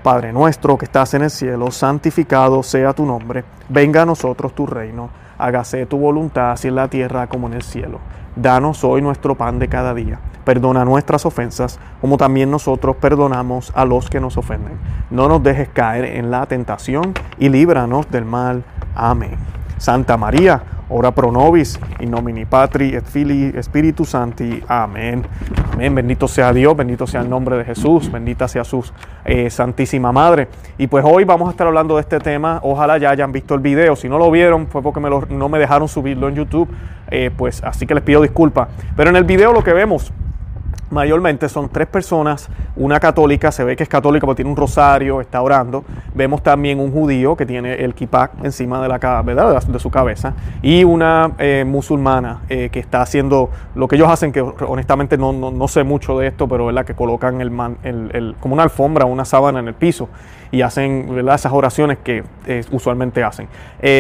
Padre 0.02 0.32
nuestro 0.32 0.76
que 0.76 0.86
estás 0.86 1.14
en 1.14 1.22
el 1.22 1.30
cielo, 1.30 1.70
santificado 1.70 2.64
sea 2.64 2.92
tu 2.94 3.06
nombre, 3.06 3.44
venga 3.68 4.02
a 4.02 4.06
nosotros 4.06 4.54
tu 4.54 4.66
reino, 4.66 5.10
hágase 5.38 5.86
tu 5.86 5.98
voluntad 5.98 6.50
así 6.50 6.66
en 6.66 6.74
la 6.74 6.88
tierra 6.88 7.28
como 7.28 7.46
en 7.46 7.52
el 7.52 7.62
cielo. 7.62 8.00
Danos 8.36 8.84
hoy 8.84 9.02
nuestro 9.02 9.34
pan 9.34 9.58
de 9.58 9.68
cada 9.68 9.92
día. 9.92 10.20
Perdona 10.44 10.84
nuestras 10.84 11.26
ofensas, 11.26 11.78
como 12.00 12.16
también 12.16 12.50
nosotros 12.50 12.96
perdonamos 12.96 13.72
a 13.74 13.84
los 13.84 14.08
que 14.08 14.20
nos 14.20 14.36
ofenden. 14.36 14.78
No 15.10 15.28
nos 15.28 15.42
dejes 15.42 15.68
caer 15.68 16.04
en 16.04 16.30
la 16.30 16.46
tentación 16.46 17.12
y 17.38 17.48
líbranos 17.48 18.10
del 18.10 18.24
mal. 18.24 18.64
Amén. 18.94 19.36
Santa 19.78 20.16
María, 20.16 20.62
ora 20.90 21.10
pro 21.10 21.32
nobis, 21.32 21.80
in 22.00 22.10
nomini 22.10 22.44
Patri 22.44 22.94
et 22.94 23.04
Filii 23.04 23.54
Spiritus 23.62 24.10
Sancti. 24.10 24.62
Amén. 24.68 25.24
Amén. 25.72 25.94
Bendito 25.94 26.28
sea 26.28 26.52
Dios, 26.52 26.76
bendito 26.76 27.06
sea 27.06 27.22
el 27.22 27.30
nombre 27.30 27.56
de 27.56 27.64
Jesús, 27.64 28.12
bendita 28.12 28.46
sea 28.46 28.62
su 28.62 28.84
eh, 29.24 29.48
Santísima 29.50 30.12
Madre. 30.12 30.48
Y 30.78 30.86
pues 30.86 31.04
hoy 31.06 31.24
vamos 31.24 31.48
a 31.48 31.52
estar 31.52 31.66
hablando 31.66 31.96
de 31.96 32.02
este 32.02 32.18
tema. 32.18 32.60
Ojalá 32.62 32.98
ya 32.98 33.10
hayan 33.10 33.32
visto 33.32 33.54
el 33.54 33.60
video. 33.60 33.96
Si 33.96 34.08
no 34.08 34.18
lo 34.18 34.30
vieron, 34.30 34.66
fue 34.66 34.82
porque 34.82 35.00
no 35.00 35.48
me 35.48 35.58
dejaron 35.58 35.88
subirlo 35.88 36.28
en 36.28 36.34
YouTube. 36.34 36.68
Eh, 37.10 37.30
pues 37.36 37.62
así 37.64 37.86
que 37.86 37.94
les 37.94 38.02
pido 38.02 38.22
disculpas. 38.22 38.68
Pero 38.96 39.10
en 39.10 39.16
el 39.16 39.24
video 39.24 39.52
lo 39.52 39.64
que 39.64 39.72
vemos 39.72 40.12
mayormente 40.90 41.48
son 41.48 41.68
tres 41.68 41.86
personas, 41.86 42.48
una 42.76 43.00
católica, 43.00 43.52
se 43.52 43.64
ve 43.64 43.76
que 43.76 43.84
es 43.84 43.88
católica 43.88 44.26
porque 44.26 44.38
tiene 44.38 44.50
un 44.50 44.56
rosario, 44.56 45.20
está 45.20 45.40
orando. 45.40 45.84
Vemos 46.14 46.42
también 46.42 46.80
un 46.80 46.92
judío 46.92 47.36
que 47.36 47.46
tiene 47.46 47.74
el 47.74 47.94
kippah 47.94 48.32
encima 48.42 48.82
de 48.82 48.88
la 48.88 48.98
¿verdad? 49.22 49.62
De, 49.62 49.78
su 49.78 49.90
cabeza 49.90 50.34
y 50.62 50.84
una 50.84 51.32
eh, 51.38 51.64
musulmana 51.66 52.40
eh, 52.48 52.68
que 52.70 52.80
está 52.80 53.00
haciendo 53.00 53.50
lo 53.74 53.88
que 53.88 53.96
ellos 53.96 54.08
hacen, 54.08 54.32
que 54.32 54.40
honestamente 54.40 55.16
no, 55.16 55.32
no, 55.32 55.68
sé 55.68 55.84
mucho 55.84 56.18
de 56.18 56.26
esto, 56.26 56.48
pero 56.48 56.68
es 56.68 56.74
la 56.74 56.84
que 56.84 56.94
colocan 56.94 57.40
el, 57.40 57.50
el, 57.82 58.36
como 58.40 58.54
una 58.54 58.64
alfombra, 58.64 59.04
una 59.06 59.24
sábana 59.24 59.60
en 59.60 59.68
el 59.68 59.74
piso 59.74 60.08
y 60.52 60.62
hacen 60.62 61.28
esas 61.28 61.52
oraciones 61.52 61.98
que 61.98 62.24
eh, 62.46 62.62
usualmente 62.70 63.22
hacen. 63.22 63.48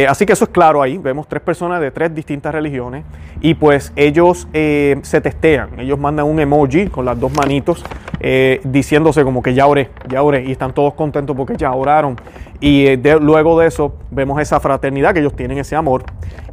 así 0.08 0.26
que 0.26 0.32
eso 0.32 0.44
es 0.44 0.50
claro 0.50 0.82
ahí, 0.82 0.98
vemos 0.98 1.28
tres 1.28 1.42
personas 1.42 1.80
de 1.80 1.90
tres 1.90 2.14
distintas 2.14 2.52
religiones 2.52 3.04
y 3.40 3.54
pues 3.54 3.92
ellos 3.96 4.48
se 4.52 5.20
testean, 5.22 5.78
ellos 5.78 5.98
mandan 5.98 6.26
un 6.26 6.40
emoji 6.40 6.88
con 6.88 7.04
las 7.04 7.18
dos 7.18 7.32
manitos, 7.32 7.84
eh, 8.22 8.60
diciéndose 8.64 9.24
como 9.24 9.42
que 9.42 9.54
ya 9.54 9.66
oré, 9.66 9.88
ya 10.08 10.22
oré, 10.22 10.44
y 10.44 10.52
están 10.52 10.74
todos 10.74 10.94
contentos 10.94 11.34
porque 11.36 11.56
ya 11.56 11.72
oraron. 11.72 12.16
Y 12.60 12.86
eh, 12.86 13.18
luego 13.20 13.58
de 13.58 13.66
eso 13.66 13.94
vemos 14.10 14.40
esa 14.40 14.60
fraternidad, 14.60 15.14
que 15.14 15.20
ellos 15.20 15.34
tienen 15.34 15.58
ese 15.58 15.76
amor, 15.76 16.04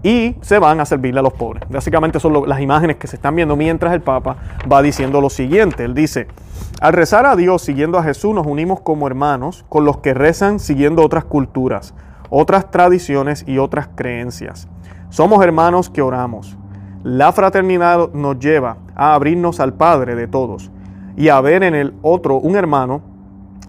y 0.04 0.36
se 0.42 0.58
van 0.58 0.80
a 0.80 0.86
servirle 0.86 1.20
a 1.20 1.24
los 1.24 1.34
pobres. 1.34 1.64
Básicamente 1.70 2.20
son 2.20 2.48
las 2.48 2.62
imágenes 2.62 2.96
que 2.96 3.08
se 3.08 3.18
están 3.18 3.36
viendo 3.36 3.56
mientras 3.58 3.94
el 3.94 4.02
Papa 4.02 4.38
va 4.72 4.82
diciendo 4.82 5.20
lo 5.20 5.30
siguiente. 5.30 5.84
Él 5.84 5.94
dice, 5.94 6.28
al 6.80 6.94
rezar 6.94 7.26
a 7.26 7.36
Dios 7.36 7.62
siguiendo 7.62 7.98
a 7.98 8.04
Jesús 8.04 8.34
nos 8.34 8.48
unimos 8.48 8.80
como 8.82 9.08
hermanos 9.08 9.66
con 9.68 9.84
los 9.84 9.98
que 9.98 10.14
rezan 10.14 10.60
siguiendo 10.60 11.04
otras 11.04 11.26
culturas, 11.26 11.94
otras 12.30 12.72
tradiciones 12.72 13.44
y 13.48 13.58
otras 13.58 13.90
creencias. 13.96 14.68
Somos 15.10 15.44
hermanos 15.44 15.90
que 15.90 16.02
oramos. 16.02 16.58
La 17.04 17.32
fraternidad 17.32 18.12
nos 18.14 18.40
lleva 18.40 18.78
a 18.96 19.14
abrirnos 19.14 19.60
al 19.60 19.74
Padre 19.74 20.16
de 20.16 20.28
todos 20.28 20.72
y 21.16 21.30
a 21.30 21.42
ver 21.42 21.64
en 21.64 21.74
el 21.74 21.94
otro 22.02 22.36
un 22.36 22.56
hermano 22.56 23.02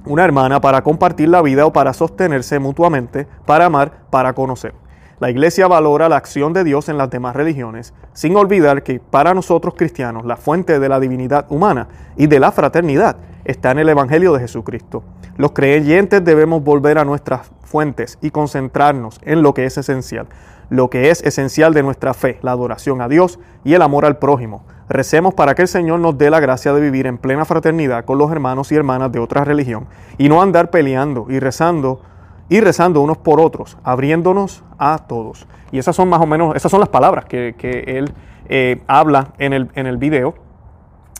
una 0.08 0.24
hermana 0.24 0.60
para 0.60 0.82
compartir 0.82 1.28
la 1.28 1.42
vida 1.42 1.66
o 1.66 1.72
para 1.72 1.92
sostenerse 1.92 2.58
mutuamente, 2.58 3.26
para 3.46 3.66
amar, 3.66 3.92
para 4.10 4.32
conocer. 4.32 4.74
La 5.20 5.30
iglesia 5.30 5.66
valora 5.66 6.08
la 6.08 6.16
acción 6.16 6.52
de 6.52 6.64
Dios 6.64 6.88
en 6.88 6.96
las 6.96 7.10
demás 7.10 7.34
religiones, 7.34 7.92
sin 8.12 8.36
olvidar 8.36 8.82
que 8.84 9.00
para 9.00 9.34
nosotros 9.34 9.74
cristianos 9.76 10.24
la 10.24 10.36
fuente 10.36 10.78
de 10.78 10.88
la 10.88 11.00
divinidad 11.00 11.46
humana 11.50 11.88
y 12.16 12.28
de 12.28 12.40
la 12.40 12.52
fraternidad 12.52 13.16
está 13.44 13.72
en 13.72 13.80
el 13.80 13.88
Evangelio 13.88 14.32
de 14.32 14.40
Jesucristo. 14.40 15.02
Los 15.36 15.52
creyentes 15.52 16.24
debemos 16.24 16.62
volver 16.62 16.98
a 16.98 17.04
nuestras 17.04 17.50
fuentes 17.62 18.18
y 18.22 18.30
concentrarnos 18.30 19.20
en 19.22 19.42
lo 19.42 19.54
que 19.54 19.66
es 19.66 19.76
esencial, 19.76 20.28
lo 20.70 20.88
que 20.88 21.10
es 21.10 21.22
esencial 21.22 21.74
de 21.74 21.82
nuestra 21.82 22.14
fe, 22.14 22.38
la 22.42 22.52
adoración 22.52 23.00
a 23.00 23.08
Dios 23.08 23.40
y 23.64 23.74
el 23.74 23.82
amor 23.82 24.04
al 24.04 24.18
prójimo, 24.18 24.64
Recemos 24.88 25.34
para 25.34 25.54
que 25.54 25.62
el 25.62 25.68
Señor 25.68 26.00
nos 26.00 26.16
dé 26.16 26.30
la 26.30 26.40
gracia 26.40 26.72
de 26.72 26.80
vivir 26.80 27.06
en 27.06 27.18
plena 27.18 27.44
fraternidad 27.44 28.04
con 28.04 28.16
los 28.16 28.32
hermanos 28.32 28.72
y 28.72 28.74
hermanas 28.74 29.12
de 29.12 29.18
otra 29.18 29.44
religión 29.44 29.86
y 30.16 30.28
no 30.28 30.40
andar 30.40 30.70
peleando 30.70 31.26
y 31.28 31.38
rezando 31.40 32.00
y 32.48 32.60
rezando 32.60 33.02
unos 33.02 33.18
por 33.18 33.40
otros, 33.40 33.76
abriéndonos 33.84 34.64
a 34.78 34.98
todos. 35.06 35.46
Y 35.70 35.78
esas 35.78 35.94
son 35.94 36.08
más 36.08 36.20
o 36.22 36.26
menos, 36.26 36.56
esas 36.56 36.70
son 36.70 36.80
las 36.80 36.88
palabras 36.88 37.26
que, 37.26 37.54
él 37.86 38.12
eh, 38.48 38.80
habla 38.86 39.28
en 39.38 39.52
el, 39.52 39.68
en 39.74 39.86
el 39.86 39.98
video. 39.98 40.34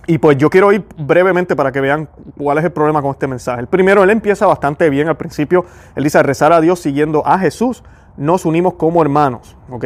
Y 0.07 0.17
pues 0.17 0.39
yo 0.39 0.49
quiero 0.49 0.73
ir 0.73 0.87
brevemente 0.97 1.55
para 1.55 1.71
que 1.71 1.83
vean 1.83 2.09
cuál 2.39 2.57
es 2.57 2.65
el 2.65 2.73
problema 2.73 3.03
con 3.03 3.11
este 3.11 3.27
mensaje. 3.27 3.61
El 3.61 3.67
primero, 3.67 4.03
él 4.03 4.09
empieza 4.09 4.47
bastante 4.47 4.89
bien 4.89 5.09
al 5.09 5.19
principio. 5.19 5.67
Él 5.95 6.05
dice, 6.05 6.23
rezar 6.23 6.51
a 6.55 6.63
Dios 6.63 6.81
siguiendo 6.81 7.27
a 7.27 7.39
Jesús, 7.39 7.85
nos 8.17 8.47
unimos 8.47 8.75
como 8.75 9.03
hermanos. 9.03 9.55
¿ok? 9.69 9.85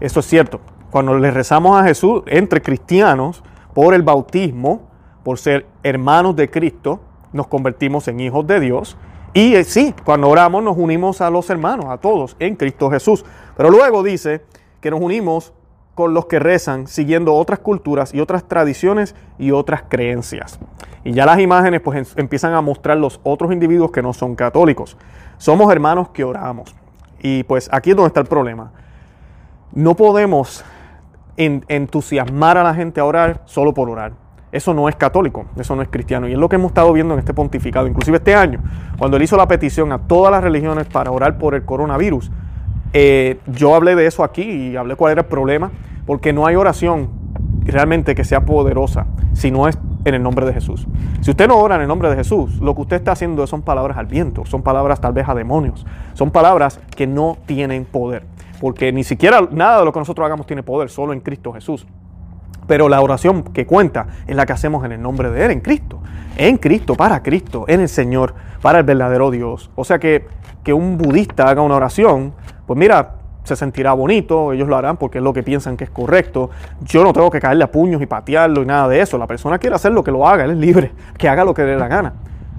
Eso 0.00 0.18
es 0.18 0.26
cierto. 0.26 0.60
Cuando 0.90 1.18
le 1.18 1.30
rezamos 1.30 1.80
a 1.80 1.84
Jesús 1.84 2.22
entre 2.26 2.60
cristianos 2.62 3.42
por 3.74 3.94
el 3.94 4.02
bautismo, 4.02 4.88
por 5.22 5.38
ser 5.38 5.66
hermanos 5.82 6.34
de 6.36 6.50
Cristo, 6.50 7.00
nos 7.32 7.46
convertimos 7.46 8.08
en 8.08 8.20
hijos 8.20 8.46
de 8.46 8.58
Dios. 8.58 8.96
Y 9.32 9.54
eh, 9.54 9.64
sí, 9.64 9.94
cuando 10.04 10.28
oramos 10.28 10.62
nos 10.62 10.76
unimos 10.76 11.20
a 11.20 11.30
los 11.30 11.48
hermanos, 11.50 11.86
a 11.86 11.98
todos, 11.98 12.36
en 12.40 12.56
Cristo 12.56 12.90
Jesús. 12.90 13.24
Pero 13.56 13.70
luego 13.70 14.02
dice 14.02 14.42
que 14.80 14.90
nos 14.90 15.00
unimos 15.00 15.52
con 15.94 16.14
los 16.14 16.26
que 16.26 16.38
rezan 16.38 16.86
siguiendo 16.86 17.34
otras 17.34 17.60
culturas 17.60 18.14
y 18.14 18.20
otras 18.20 18.48
tradiciones 18.48 19.14
y 19.38 19.52
otras 19.52 19.84
creencias. 19.88 20.58
Y 21.04 21.12
ya 21.12 21.26
las 21.26 21.38
imágenes 21.38 21.80
pues 21.82 22.14
empiezan 22.16 22.54
a 22.54 22.60
mostrar 22.60 22.96
los 22.96 23.20
otros 23.22 23.52
individuos 23.52 23.90
que 23.90 24.02
no 24.02 24.12
son 24.12 24.34
católicos. 24.34 24.96
Somos 25.38 25.70
hermanos 25.70 26.08
que 26.08 26.24
oramos. 26.24 26.74
Y 27.20 27.44
pues 27.44 27.68
aquí 27.72 27.90
es 27.90 27.96
donde 27.96 28.08
está 28.08 28.20
el 28.20 28.26
problema. 28.26 28.72
No 29.72 29.94
podemos 29.94 30.64
entusiasmar 31.36 32.58
a 32.58 32.62
la 32.62 32.74
gente 32.74 33.00
a 33.00 33.04
orar 33.04 33.42
solo 33.46 33.72
por 33.72 33.88
orar. 33.88 34.12
Eso 34.52 34.74
no 34.74 34.88
es 34.88 34.96
católico, 34.96 35.46
eso 35.56 35.76
no 35.76 35.82
es 35.82 35.88
cristiano. 35.88 36.28
Y 36.28 36.32
es 36.32 36.38
lo 36.38 36.48
que 36.48 36.56
hemos 36.56 36.70
estado 36.70 36.92
viendo 36.92 37.14
en 37.14 37.20
este 37.20 37.32
pontificado, 37.32 37.86
inclusive 37.86 38.16
este 38.16 38.34
año, 38.34 38.60
cuando 38.98 39.16
él 39.16 39.22
hizo 39.22 39.36
la 39.36 39.46
petición 39.46 39.92
a 39.92 39.98
todas 39.98 40.32
las 40.32 40.42
religiones 40.42 40.86
para 40.88 41.10
orar 41.12 41.38
por 41.38 41.54
el 41.54 41.64
coronavirus. 41.64 42.30
Eh, 42.92 43.38
yo 43.46 43.74
hablé 43.76 43.94
de 43.94 44.06
eso 44.06 44.24
aquí 44.24 44.42
y 44.42 44.76
hablé 44.76 44.96
cuál 44.96 45.12
era 45.12 45.20
el 45.20 45.28
problema, 45.28 45.70
porque 46.04 46.32
no 46.32 46.46
hay 46.46 46.56
oración 46.56 47.08
realmente 47.64 48.16
que 48.16 48.24
sea 48.24 48.44
poderosa 48.44 49.06
si 49.32 49.52
no 49.52 49.68
es 49.68 49.78
en 50.04 50.14
el 50.14 50.22
nombre 50.22 50.46
de 50.46 50.52
Jesús. 50.52 50.88
Si 51.20 51.30
usted 51.30 51.46
no 51.46 51.58
ora 51.58 51.76
en 51.76 51.82
el 51.82 51.88
nombre 51.88 52.10
de 52.10 52.16
Jesús, 52.16 52.58
lo 52.60 52.74
que 52.74 52.80
usted 52.80 52.96
está 52.96 53.12
haciendo 53.12 53.46
son 53.46 53.62
palabras 53.62 53.98
al 53.98 54.06
viento, 54.06 54.44
son 54.46 54.62
palabras 54.62 55.00
tal 55.00 55.12
vez 55.12 55.28
a 55.28 55.34
demonios, 55.34 55.86
son 56.14 56.32
palabras 56.32 56.80
que 56.96 57.06
no 57.06 57.38
tienen 57.46 57.84
poder 57.84 58.24
porque 58.60 58.92
ni 58.92 59.02
siquiera 59.02 59.40
nada 59.50 59.80
de 59.80 59.84
lo 59.86 59.92
que 59.92 59.98
nosotros 59.98 60.24
hagamos 60.24 60.46
tiene 60.46 60.62
poder, 60.62 60.90
solo 60.90 61.12
en 61.14 61.20
Cristo 61.20 61.52
Jesús. 61.52 61.86
Pero 62.66 62.88
la 62.88 63.00
oración 63.00 63.42
que 63.42 63.66
cuenta 63.66 64.06
es 64.26 64.36
la 64.36 64.46
que 64.46 64.52
hacemos 64.52 64.84
en 64.84 64.92
el 64.92 65.02
nombre 65.02 65.30
de 65.30 65.46
Él, 65.46 65.50
en 65.50 65.60
Cristo. 65.60 65.98
En 66.36 66.58
Cristo, 66.58 66.94
para 66.94 67.22
Cristo, 67.22 67.64
en 67.66 67.80
el 67.80 67.88
Señor, 67.88 68.34
para 68.62 68.78
el 68.78 68.84
verdadero 68.84 69.30
Dios. 69.30 69.70
O 69.74 69.84
sea 69.84 69.98
que, 69.98 70.26
que 70.62 70.72
un 70.72 70.98
budista 70.98 71.48
haga 71.48 71.62
una 71.62 71.74
oración, 71.74 72.34
pues 72.66 72.78
mira, 72.78 73.14
se 73.44 73.56
sentirá 73.56 73.94
bonito, 73.94 74.52
ellos 74.52 74.68
lo 74.68 74.76
harán 74.76 74.98
porque 74.98 75.18
es 75.18 75.24
lo 75.24 75.32
que 75.32 75.42
piensan 75.42 75.76
que 75.78 75.84
es 75.84 75.90
correcto. 75.90 76.50
Yo 76.82 77.02
no 77.02 77.14
tengo 77.14 77.30
que 77.30 77.40
caerle 77.40 77.64
a 77.64 77.72
puños 77.72 78.02
y 78.02 78.06
patearlo 78.06 78.62
y 78.62 78.66
nada 78.66 78.88
de 78.88 79.00
eso. 79.00 79.16
La 79.16 79.26
persona 79.26 79.58
quiere 79.58 79.74
hacer 79.74 79.92
lo 79.92 80.04
que 80.04 80.12
lo 80.12 80.28
haga, 80.28 80.44
él 80.44 80.50
es 80.50 80.58
libre, 80.58 80.92
que 81.18 81.28
haga 81.30 81.44
lo 81.44 81.54
que 81.54 81.62
le 81.62 81.70
dé 81.70 81.76
la 81.76 81.88
gana. 81.88 82.12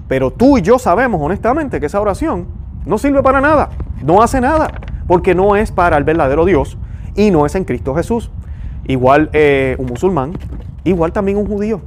Pero 0.08 0.32
tú 0.32 0.58
y 0.58 0.62
yo 0.62 0.80
sabemos 0.80 1.22
honestamente 1.22 1.78
que 1.78 1.86
esa 1.86 2.00
oración 2.00 2.48
no 2.84 2.98
sirve 2.98 3.22
para 3.22 3.40
nada, 3.40 3.70
no 4.02 4.20
hace 4.20 4.40
nada 4.40 4.68
porque 5.06 5.34
no 5.34 5.56
es 5.56 5.72
para 5.72 5.96
el 5.96 6.04
verdadero 6.04 6.44
Dios 6.44 6.78
y 7.14 7.30
no 7.30 7.46
es 7.46 7.54
en 7.54 7.64
Cristo 7.64 7.94
Jesús. 7.94 8.30
Igual 8.86 9.30
eh, 9.32 9.76
un 9.78 9.86
musulmán, 9.86 10.32
igual 10.84 11.12
también 11.12 11.38
un 11.38 11.46
judío, 11.46 11.80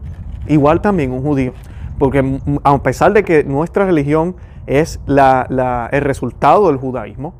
igual 0.47 0.81
también 0.81 1.11
un 1.11 1.21
judío. 1.21 1.53
Porque 1.97 2.39
a 2.63 2.77
pesar 2.83 3.13
de 3.13 3.23
que 3.23 3.43
nuestra 3.43 3.85
religión 3.85 4.35
es 4.67 4.99
el 5.07 6.01
resultado 6.01 6.67
del 6.67 6.77
judaísmo, 6.77 7.33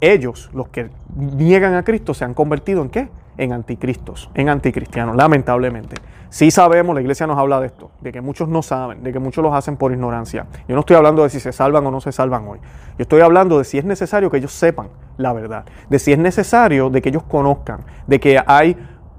ellos, 0.00 0.50
los 0.52 0.68
que 0.68 0.90
niegan 1.14 1.74
a 1.74 1.82
Cristo, 1.82 2.12
se 2.12 2.24
han 2.24 2.34
convertido 2.34 2.82
en 2.82 2.90
qué? 2.90 3.08
En 3.38 3.52
anticristos, 3.52 4.30
en 4.34 4.48
anticristianos, 4.48 5.16
lamentablemente. 5.16 5.96
Sí 6.28 6.50
sabemos, 6.50 6.94
la 6.94 7.00
iglesia 7.00 7.26
nos 7.26 7.38
habla 7.38 7.60
de 7.60 7.66
esto, 7.66 7.90
de 8.00 8.12
que 8.12 8.20
muchos 8.20 8.48
no 8.48 8.62
saben, 8.62 9.02
de 9.02 9.12
que 9.12 9.18
muchos 9.18 9.42
los 9.42 9.54
hacen 9.54 9.76
por 9.76 9.92
ignorancia. 9.92 10.46
Yo 10.68 10.74
no 10.74 10.80
estoy 10.80 10.96
hablando 10.96 11.22
de 11.22 11.30
si 11.30 11.40
se 11.40 11.52
salvan 11.52 11.86
o 11.86 11.90
no 11.90 12.00
se 12.00 12.12
salvan 12.12 12.46
hoy. 12.48 12.58
Yo 12.98 13.02
estoy 13.02 13.20
hablando 13.20 13.58
de 13.58 13.64
si 13.64 13.78
es 13.78 13.84
necesario 13.84 14.30
que 14.30 14.38
ellos 14.38 14.52
sepan 14.52 14.88
la 15.18 15.32
verdad, 15.32 15.64
de 15.88 15.98
si 15.98 16.12
es 16.12 16.18
necesario 16.18 16.90
de 16.90 17.00
que 17.00 17.08
ellos 17.10 17.22
conozcan, 17.22 17.80
de 18.06 18.20
que 18.20 18.42
hay 18.46 18.76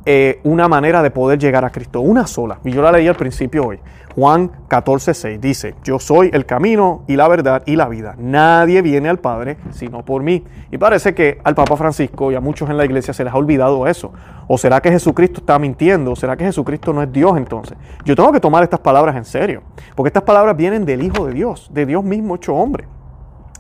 eh, 0.09 0.39
una 0.45 0.69
manera 0.69 1.03
de 1.03 1.11
poder 1.11 1.37
llegar 1.37 1.65
a 1.65 1.69
Cristo, 1.69 1.99
una 1.99 2.27
sola. 2.27 2.59
Y 2.63 2.71
yo 2.71 2.81
la 2.81 2.93
leí 2.93 3.09
al 3.09 3.17
principio 3.17 3.65
hoy. 3.65 3.79
Juan 4.15 4.49
14, 4.69 5.13
6 5.13 5.41
dice, 5.41 5.75
yo 5.83 5.99
soy 5.99 6.29
el 6.31 6.45
camino 6.45 7.03
y 7.07 7.17
la 7.17 7.27
verdad 7.27 7.61
y 7.65 7.75
la 7.75 7.89
vida. 7.89 8.15
Nadie 8.17 8.81
viene 8.81 9.09
al 9.09 9.19
Padre 9.19 9.57
sino 9.71 10.05
por 10.05 10.23
mí. 10.23 10.45
Y 10.71 10.77
parece 10.77 11.13
que 11.13 11.41
al 11.43 11.55
Papa 11.55 11.75
Francisco 11.75 12.31
y 12.31 12.35
a 12.35 12.39
muchos 12.39 12.69
en 12.69 12.77
la 12.77 12.85
iglesia 12.85 13.13
se 13.13 13.25
les 13.25 13.33
ha 13.33 13.35
olvidado 13.35 13.85
eso. 13.85 14.13
¿O 14.47 14.57
será 14.57 14.79
que 14.79 14.89
Jesucristo 14.89 15.41
está 15.41 15.59
mintiendo? 15.59 16.13
¿O 16.13 16.15
será 16.15 16.37
que 16.37 16.45
Jesucristo 16.45 16.93
no 16.93 17.03
es 17.03 17.11
Dios 17.11 17.35
entonces? 17.35 17.77
Yo 18.05 18.15
tengo 18.15 18.31
que 18.31 18.39
tomar 18.39 18.63
estas 18.63 18.79
palabras 18.79 19.13
en 19.17 19.25
serio, 19.25 19.61
porque 19.93 20.07
estas 20.07 20.23
palabras 20.23 20.55
vienen 20.55 20.85
del 20.85 21.03
Hijo 21.03 21.27
de 21.27 21.33
Dios, 21.33 21.69
de 21.73 21.85
Dios 21.85 22.01
mismo 22.01 22.37
hecho 22.37 22.55
hombre. 22.55 22.87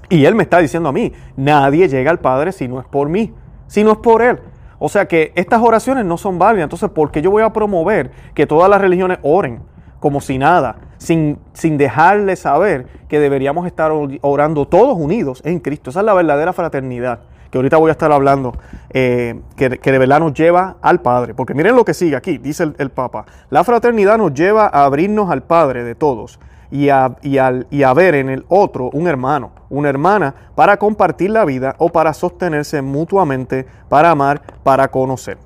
Y 0.07 0.23
Él 0.23 0.33
me 0.33 0.43
está 0.43 0.59
diciendo 0.59 0.87
a 0.87 0.93
mí, 0.93 1.11
nadie 1.35 1.89
llega 1.89 2.09
al 2.09 2.19
Padre 2.19 2.53
si 2.53 2.69
no 2.69 2.79
es 2.79 2.85
por 2.85 3.09
mí, 3.09 3.33
si 3.67 3.83
no 3.83 3.91
es 3.91 3.97
por 3.97 4.21
Él. 4.21 4.39
O 4.79 4.89
sea 4.89 5.07
que 5.07 5.31
estas 5.35 5.61
oraciones 5.61 6.05
no 6.05 6.17
son 6.17 6.37
válidas. 6.39 6.65
Entonces, 6.65 6.89
¿por 6.89 7.11
qué 7.11 7.21
yo 7.21 7.31
voy 7.31 7.43
a 7.43 7.51
promover 7.51 8.11
que 8.33 8.45
todas 8.45 8.69
las 8.69 8.79
religiones 8.79 9.19
oren? 9.23 9.61
como 9.99 10.21
si 10.21 10.37
nada, 10.37 10.77
sin, 10.97 11.39
sin 11.53 11.77
dejarle 11.77 12.35
saber 12.35 12.87
que 13.07 13.19
deberíamos 13.19 13.65
estar 13.65 13.91
orando 14.21 14.67
todos 14.67 14.97
unidos 14.97 15.41
en 15.45 15.59
Cristo. 15.59 15.89
Esa 15.89 16.01
es 16.01 16.05
la 16.05 16.13
verdadera 16.13 16.53
fraternidad, 16.53 17.19
que 17.49 17.57
ahorita 17.57 17.77
voy 17.77 17.89
a 17.89 17.93
estar 17.93 18.11
hablando, 18.11 18.53
eh, 18.91 19.39
que, 19.55 19.69
de 19.69 19.97
verdad 19.97 20.19
nos 20.19 20.33
lleva 20.33 20.77
al 20.81 21.01
Padre. 21.01 21.33
Porque 21.33 21.53
miren 21.53 21.75
lo 21.75 21.83
que 21.83 21.93
sigue 21.93 22.15
aquí, 22.15 22.37
dice 22.37 22.71
el, 22.77 22.89
Papa. 22.91 23.25
La 23.49 23.63
fraternidad 23.63 24.17
nos 24.17 24.33
lleva 24.33 24.67
a 24.67 24.85
abrirnos 24.85 25.31
al 25.31 25.43
Padre 25.43 25.83
de 25.83 25.95
todos 25.95 26.39
y 26.71 26.89
a, 26.89 27.15
y, 27.21 27.37
y 27.69 27.83
a 27.83 27.93
ver 27.93 28.15
en 28.15 28.29
el 28.29 28.45
otro 28.49 28.89
un 28.93 29.07
hermano, 29.07 29.51
una 29.69 29.89
hermana, 29.89 30.33
para 30.55 30.77
compartir 30.77 31.31
la 31.31 31.45
vida 31.45 31.75
o 31.77 31.89
para 31.89 32.13
sostenerse 32.13 32.81
mutuamente, 32.81 33.65
para 33.89 34.11
amar, 34.11 34.41
para 34.63 34.89
conocer. 34.89 35.37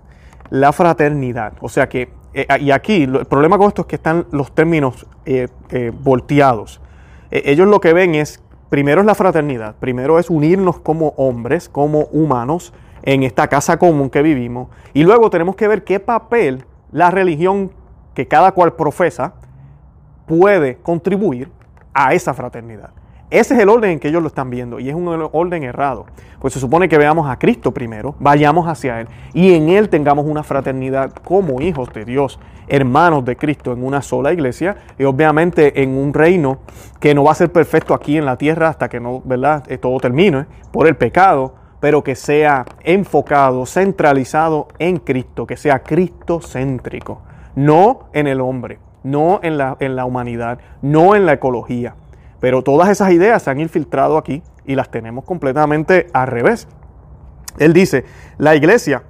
La 0.50 0.74
fraternidad. 0.74 1.54
O 1.62 1.70
sea 1.70 1.88
que 1.88 2.10
eh, 2.34 2.48
y 2.62 2.72
aquí 2.72 3.04
el 3.04 3.26
problema 3.26 3.58
con 3.58 3.68
esto 3.68 3.82
es 3.82 3.88
que 3.88 3.96
están 3.98 4.26
los 4.32 4.54
términos 4.54 5.06
eh, 5.26 5.48
eh, 5.70 5.92
volteados. 5.94 6.80
ellos 7.30 7.68
lo 7.68 7.82
que 7.82 7.94
ven 7.94 8.16
es, 8.16 8.42
primero 8.70 9.02
es 9.02 9.08
la 9.08 9.16
fraternidad, 9.16 9.76
primero 9.80 10.18
es 10.18 10.30
unirnos 10.30 10.80
como 10.80 11.10
hombres, 11.18 11.68
como 11.68 12.06
humanos, 12.12 12.74
en 13.04 13.24
esta 13.24 13.48
casa 13.48 13.78
común 13.80 14.10
que 14.10 14.22
vivimos, 14.22 14.70
y 14.94 15.04
luego 15.04 15.30
tenemos 15.30 15.56
que 15.56 15.68
ver 15.68 15.84
qué 15.84 16.00
papel 16.00 16.66
la 16.92 17.10
religión 17.10 17.72
que 18.14 18.28
cada 18.28 18.52
cual 18.52 18.74
profesa 18.74 19.34
puede 20.26 20.78
contribuir 20.78 21.50
a 21.94 22.14
esa 22.14 22.34
fraternidad. 22.34 22.92
Ese 23.32 23.54
es 23.54 23.62
el 23.62 23.70
orden 23.70 23.92
en 23.92 24.00
que 24.02 24.10
ellos 24.10 24.22
lo 24.22 24.28
están 24.28 24.50
viendo 24.50 24.78
y 24.78 24.90
es 24.90 24.96
un 24.96 25.08
orden 25.08 25.64
errado. 25.64 26.06
Pues 26.42 26.54
se 26.54 26.60
supone 26.60 26.90
que 26.90 26.98
veamos 26.98 27.30
a 27.30 27.40
Cristo 27.40 27.72
primero, 27.72 28.14
vayamos 28.20 28.68
hacia 28.68 29.00
Él 29.00 29.08
y 29.34 29.54
en 29.54 29.70
Él 29.70 29.88
tengamos 29.88 30.26
una 30.26 30.44
fraternidad 30.44 31.14
como 31.14 31.62
hijos 31.62 31.94
de 31.94 32.04
Dios, 32.04 32.42
hermanos 32.68 33.24
de 33.24 33.38
Cristo 33.38 33.72
en 33.72 33.86
una 33.86 34.02
sola 34.02 34.34
iglesia 34.34 34.76
y 35.00 35.06
obviamente 35.06 35.82
en 35.82 35.98
un 35.98 36.14
reino 36.14 36.60
que 37.00 37.16
no 37.16 37.24
va 37.24 37.32
a 37.32 37.36
ser 37.36 37.54
perfecto 37.54 37.94
aquí 37.94 38.18
en 38.18 38.26
la 38.26 38.38
tierra 38.38 38.68
hasta 38.68 38.90
que 38.90 39.00
no, 39.00 39.22
¿verdad? 39.24 39.64
Eh, 39.72 39.78
todo 39.78 39.98
termine 40.02 40.46
por 40.74 40.86
el 40.88 40.98
pecado, 40.98 41.56
pero 41.80 42.04
que 42.04 42.16
sea 42.16 42.66
enfocado, 42.84 43.66
centralizado 43.66 44.68
en 44.78 44.98
Cristo, 44.98 45.48
que 45.48 45.56
sea 45.56 45.80
cristocéntrico, 45.84 47.22
no 47.56 48.10
en 48.12 48.28
el 48.28 48.42
hombre, 48.42 48.80
no 49.04 49.40
en 49.44 49.58
la, 49.58 49.78
en 49.80 49.96
la 49.96 50.06
humanidad, 50.06 50.60
no 50.82 51.16
en 51.16 51.26
la 51.26 51.34
ecología. 51.34 51.96
Pero 52.40 52.64
todas 52.64 52.90
esas 52.90 53.12
ideas 53.12 53.44
se 53.44 53.52
han 53.52 53.60
infiltrado 53.60 54.18
aquí 54.18 54.42
y 54.66 54.76
las 54.76 54.90
tenemos 54.90 55.26
completamente 55.26 56.08
al 56.14 56.28
revés. 56.28 56.68
Él 57.58 57.74
dice, 57.74 58.06
la 58.38 58.56
iglesia 58.56 59.04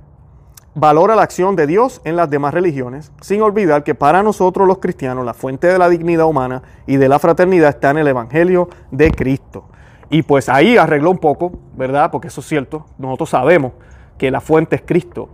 valora 0.74 1.16
la 1.16 1.24
acción 1.24 1.56
de 1.56 1.68
Dios 1.68 2.02
en 2.06 2.16
las 2.16 2.30
demás 2.30 2.54
religiones, 2.54 3.12
sin 3.22 3.42
olvidar 3.42 3.84
que 3.84 3.96
para 3.96 4.24
nosotros 4.24 4.68
los 4.68 4.80
cristianos 4.80 5.26
la 5.26 5.34
fuente 5.34 5.68
de 5.68 5.78
la 5.78 5.90
dignidad 5.90 6.26
humana 6.26 6.64
y 6.88 6.98
de 6.98 7.10
la 7.10 7.20
fraternidad 7.20 7.70
está 7.70 7.92
en 7.92 7.98
el 7.98 8.08
Evangelio 8.08 8.70
de 8.90 9.12
Cristo. 9.12 9.66
Y 10.10 10.24
pues 10.24 10.50
ahí 10.50 10.78
arregló 10.78 11.12
un 11.12 11.20
poco, 11.20 11.52
¿verdad? 11.76 12.12
Porque 12.12 12.28
eso 12.30 12.42
es 12.42 12.48
cierto, 12.48 12.86
nosotros 12.98 13.30
sabemos 13.30 13.74
que 14.18 14.32
la 14.32 14.42
fuente 14.42 14.76
es 14.76 14.82
Cristo, 14.86 15.30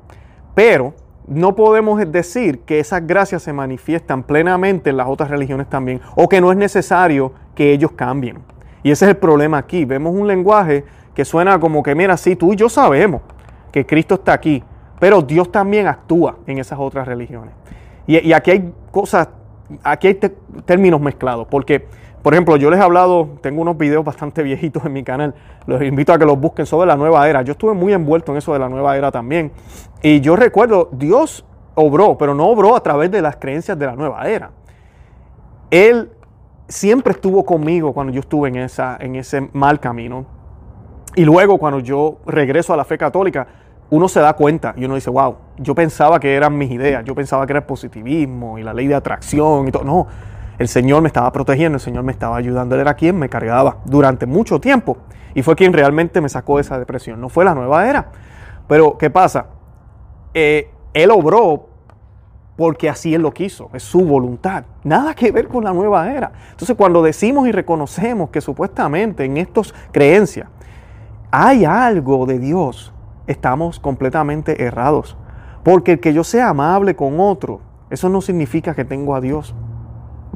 pero 0.53 0.93
no 1.27 1.55
podemos 1.55 1.99
decir 2.11 2.59
que 2.59 2.79
esas 2.79 3.05
gracias 3.05 3.43
se 3.43 3.53
manifiestan 3.53 4.23
plenamente 4.23 4.89
en 4.89 4.97
las 4.97 5.07
otras 5.07 5.29
religiones 5.29 5.67
también, 5.69 6.01
o 6.15 6.29
que 6.29 6.41
no 6.41 6.51
es 6.51 6.57
necesario 6.57 7.33
que 7.53 7.73
ellos 7.73 7.91
cambien. 7.91 8.39
Y 8.83 8.91
ese 8.91 9.05
es 9.05 9.09
el 9.09 9.17
problema 9.17 9.57
aquí. 9.57 9.83
Vemos 9.85 10.15
un 10.15 10.27
lenguaje 10.27 10.85
que 11.13 11.25
suena 11.25 11.59
como 11.59 11.83
que, 11.83 11.95
mira, 11.95 12.15
sí, 12.15 12.35
tú 12.35 12.53
y 12.53 12.55
yo 12.55 12.69
sabemos 12.69 13.21
que 13.71 13.85
Cristo 13.85 14.15
está 14.15 14.33
aquí, 14.33 14.63
pero 14.99 15.21
Dios 15.21 15.51
también 15.51 15.87
actúa 15.87 16.37
en 16.47 16.59
esas 16.59 16.79
otras 16.79 17.07
religiones. 17.07 17.53
Y, 18.05 18.31
aquí 18.31 18.51
hay 18.51 18.73
cosas, 18.89 19.27
aquí 19.83 20.07
hay 20.07 20.19
términos 20.65 21.01
mezclados, 21.01 21.45
porque, 21.49 21.87
por 22.27 22.33
ejemplo, 22.33 22.57
yo 22.57 22.69
les 22.69 22.77
he 22.77 22.83
hablado, 22.83 23.37
tengo 23.39 23.61
unos 23.61 23.77
videos 23.77 24.03
bastante 24.03 24.43
viejitos 24.43 24.83
en 24.83 24.91
mi 24.91 25.01
canal, 25.01 25.33
los 25.65 25.81
invito 25.81 26.11
a 26.11 26.19
que 26.19 26.25
los 26.25 26.37
busquen 26.37 26.65
sobre 26.65 26.85
la 26.85 26.97
nueva 26.97 27.29
era. 27.29 27.41
Yo 27.41 27.53
estuve 27.53 27.71
muy 27.71 27.93
envuelto 27.93 28.33
en 28.33 28.39
eso 28.39 28.51
de 28.51 28.59
la 28.59 28.67
nueva 28.67 28.97
era 28.97 29.11
también. 29.11 29.53
Y 30.01 30.19
yo 30.19 30.35
recuerdo, 30.35 30.89
Dios 30.91 31.45
obró, 31.75 32.17
pero 32.17 32.35
no 32.35 32.47
obró 32.47 32.75
a 32.75 32.83
través 32.83 33.11
de 33.11 33.21
las 33.21 33.37
creencias 33.37 33.79
de 33.79 33.85
la 33.85 33.95
nueva 33.95 34.27
era. 34.27 34.51
Él 35.71 36.09
siempre 36.67 37.13
estuvo 37.13 37.45
conmigo 37.45 37.93
cuando 37.93 38.11
yo 38.11 38.19
estuve 38.19 38.49
en, 38.49 38.57
esa, 38.57 38.97
en 38.99 39.15
ese 39.15 39.49
mal 39.53 39.79
camino. 39.79 40.25
Y 41.15 41.23
luego 41.23 41.57
cuando 41.57 41.79
yo 41.79 42.17
regreso 42.25 42.73
a 42.73 42.75
la 42.75 42.83
fe 42.83 42.97
católica, 42.97 43.47
uno 43.89 44.09
se 44.09 44.19
da 44.19 44.33
cuenta 44.33 44.73
y 44.75 44.83
uno 44.83 44.95
dice, 44.95 45.09
wow, 45.09 45.37
yo 45.59 45.73
pensaba 45.73 46.19
que 46.19 46.35
eran 46.35 46.57
mis 46.57 46.71
ideas, 46.71 47.05
yo 47.05 47.15
pensaba 47.15 47.45
que 47.47 47.53
era 47.53 47.59
el 47.59 47.65
positivismo 47.65 48.59
y 48.59 48.63
la 48.63 48.73
ley 48.73 48.87
de 48.87 48.95
atracción 48.95 49.69
y 49.69 49.71
todo. 49.71 49.85
No, 49.85 50.07
el 50.57 50.67
Señor 50.67 51.01
me 51.01 51.07
estaba 51.07 51.31
protegiendo, 51.31 51.77
el 51.77 51.81
Señor 51.81 52.03
me 52.03 52.11
estaba 52.11 52.37
ayudando, 52.37 52.75
Él 52.75 52.81
era 52.81 52.95
quien 52.95 53.17
me 53.17 53.29
cargaba 53.29 53.77
durante 53.85 54.25
mucho 54.25 54.59
tiempo 54.59 54.97
y 55.33 55.43
fue 55.43 55.55
quien 55.55 55.73
realmente 55.73 56.19
me 56.19 56.29
sacó 56.29 56.55
de 56.57 56.61
esa 56.61 56.79
depresión. 56.79 57.21
No 57.21 57.29
fue 57.29 57.45
la 57.45 57.53
nueva 57.53 57.87
era. 57.87 58.07
Pero, 58.67 58.97
¿qué 58.97 59.09
pasa? 59.09 59.47
Eh, 60.33 60.69
él 60.93 61.11
obró 61.11 61.67
porque 62.55 62.89
así 62.89 63.13
Él 63.13 63.21
lo 63.21 63.31
quiso, 63.31 63.69
es 63.73 63.83
su 63.83 64.03
voluntad. 64.03 64.63
Nada 64.83 65.13
que 65.13 65.31
ver 65.31 65.47
con 65.47 65.63
la 65.63 65.71
nueva 65.71 66.11
era. 66.11 66.31
Entonces, 66.49 66.75
cuando 66.75 67.03
decimos 67.03 67.47
y 67.47 67.51
reconocemos 67.51 68.31
que 68.31 68.41
supuestamente 68.41 69.23
en 69.25 69.37
estas 69.37 69.73
creencias 69.91 70.49
hay 71.29 71.65
algo 71.65 72.25
de 72.25 72.39
Dios, 72.39 72.91
estamos 73.27 73.79
completamente 73.79 74.63
errados. 74.63 75.15
Porque 75.63 75.93
el 75.93 75.99
que 75.99 76.13
yo 76.13 76.23
sea 76.23 76.49
amable 76.49 76.95
con 76.95 77.19
otro, 77.19 77.61
eso 77.91 78.09
no 78.09 78.21
significa 78.21 78.73
que 78.73 78.85
tengo 78.85 79.15
a 79.15 79.21
Dios. 79.21 79.53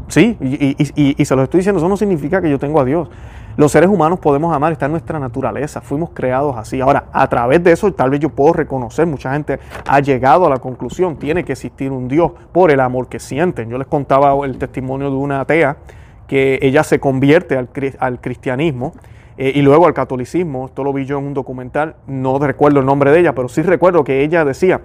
Sí, 0.07 0.37
y, 0.41 1.25
se 1.25 1.35
lo 1.35 1.43
estoy 1.43 1.59
diciendo, 1.59 1.79
eso 1.79 1.87
no 1.87 1.97
significa 1.97 2.41
que 2.41 2.49
yo 2.49 2.59
tengo 2.59 2.81
a 2.81 2.85
Dios. 2.85 3.09
Los 3.57 3.71
seres 3.71 3.89
humanos 3.89 4.19
podemos 4.19 4.53
amar, 4.55 4.71
está 4.71 4.85
en 4.85 4.93
nuestra 4.93 5.19
naturaleza, 5.19 5.81
fuimos 5.81 6.11
creados 6.13 6.55
así. 6.57 6.79
Ahora, 6.81 7.05
a 7.11 7.27
través 7.27 7.63
de 7.63 7.71
eso 7.71 7.91
tal 7.93 8.09
vez 8.09 8.19
yo 8.19 8.29
puedo 8.29 8.53
reconocer, 8.53 9.05
mucha 9.07 9.33
gente 9.33 9.59
ha 9.87 9.99
llegado 9.99 10.45
a 10.45 10.49
la 10.49 10.57
conclusión, 10.57 11.17
tiene 11.17 11.43
que 11.43 11.53
existir 11.53 11.91
un 11.91 12.07
Dios 12.07 12.31
por 12.51 12.71
el 12.71 12.79
amor 12.79 13.07
que 13.07 13.19
sienten. 13.19 13.69
Yo 13.69 13.77
les 13.77 13.87
contaba 13.87 14.33
el 14.45 14.57
testimonio 14.57 15.09
de 15.09 15.17
una 15.17 15.41
atea 15.41 15.77
que 16.27 16.59
ella 16.61 16.83
se 16.83 16.99
convierte 16.99 17.57
al, 17.57 17.69
al 17.99 18.21
cristianismo 18.21 18.93
eh, 19.37 19.51
y 19.55 19.61
luego 19.61 19.85
al 19.85 19.93
catolicismo. 19.93 20.65
Esto 20.65 20.83
lo 20.83 20.93
vi 20.93 21.05
yo 21.05 21.19
en 21.19 21.25
un 21.25 21.33
documental, 21.33 21.95
no 22.07 22.39
recuerdo 22.39 22.79
el 22.79 22.85
nombre 22.85 23.11
de 23.11 23.19
ella, 23.19 23.35
pero 23.35 23.49
sí 23.49 23.61
recuerdo 23.61 24.03
que 24.03 24.23
ella 24.23 24.45
decía 24.45 24.81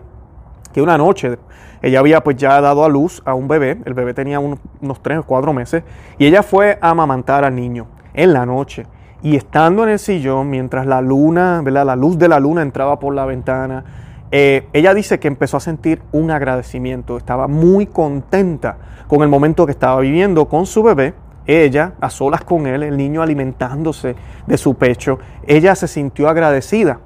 que 0.76 0.82
una 0.82 0.98
noche 0.98 1.38
ella 1.80 2.00
había 2.00 2.22
pues 2.22 2.36
ya 2.36 2.60
dado 2.60 2.84
a 2.84 2.90
luz 2.90 3.22
a 3.24 3.32
un 3.32 3.48
bebé, 3.48 3.78
el 3.86 3.94
bebé 3.94 4.12
tenía 4.12 4.38
unos, 4.40 4.58
unos 4.82 5.02
tres 5.02 5.20
o 5.20 5.22
cuatro 5.22 5.54
meses, 5.54 5.84
y 6.18 6.26
ella 6.26 6.42
fue 6.42 6.76
a 6.82 6.90
amamantar 6.90 7.44
al 7.44 7.54
niño 7.54 7.86
en 8.12 8.34
la 8.34 8.44
noche. 8.44 8.84
Y 9.22 9.36
estando 9.36 9.84
en 9.84 9.88
el 9.88 9.98
sillón, 9.98 10.50
mientras 10.50 10.84
la 10.84 11.00
luna, 11.00 11.62
¿verdad? 11.64 11.86
la 11.86 11.96
luz 11.96 12.18
de 12.18 12.28
la 12.28 12.38
luna 12.38 12.60
entraba 12.60 12.98
por 12.98 13.14
la 13.14 13.24
ventana, 13.24 13.84
eh, 14.30 14.68
ella 14.74 14.92
dice 14.92 15.18
que 15.18 15.28
empezó 15.28 15.56
a 15.56 15.60
sentir 15.60 16.02
un 16.12 16.30
agradecimiento, 16.30 17.16
estaba 17.16 17.48
muy 17.48 17.86
contenta 17.86 18.76
con 19.06 19.22
el 19.22 19.30
momento 19.30 19.64
que 19.64 19.72
estaba 19.72 20.02
viviendo 20.02 20.46
con 20.46 20.66
su 20.66 20.82
bebé. 20.82 21.14
Ella, 21.46 21.94
a 22.02 22.10
solas 22.10 22.44
con 22.44 22.66
él, 22.66 22.82
el 22.82 22.98
niño 22.98 23.22
alimentándose 23.22 24.14
de 24.46 24.58
su 24.58 24.74
pecho, 24.74 25.20
ella 25.46 25.74
se 25.74 25.88
sintió 25.88 26.28
agradecida, 26.28 26.98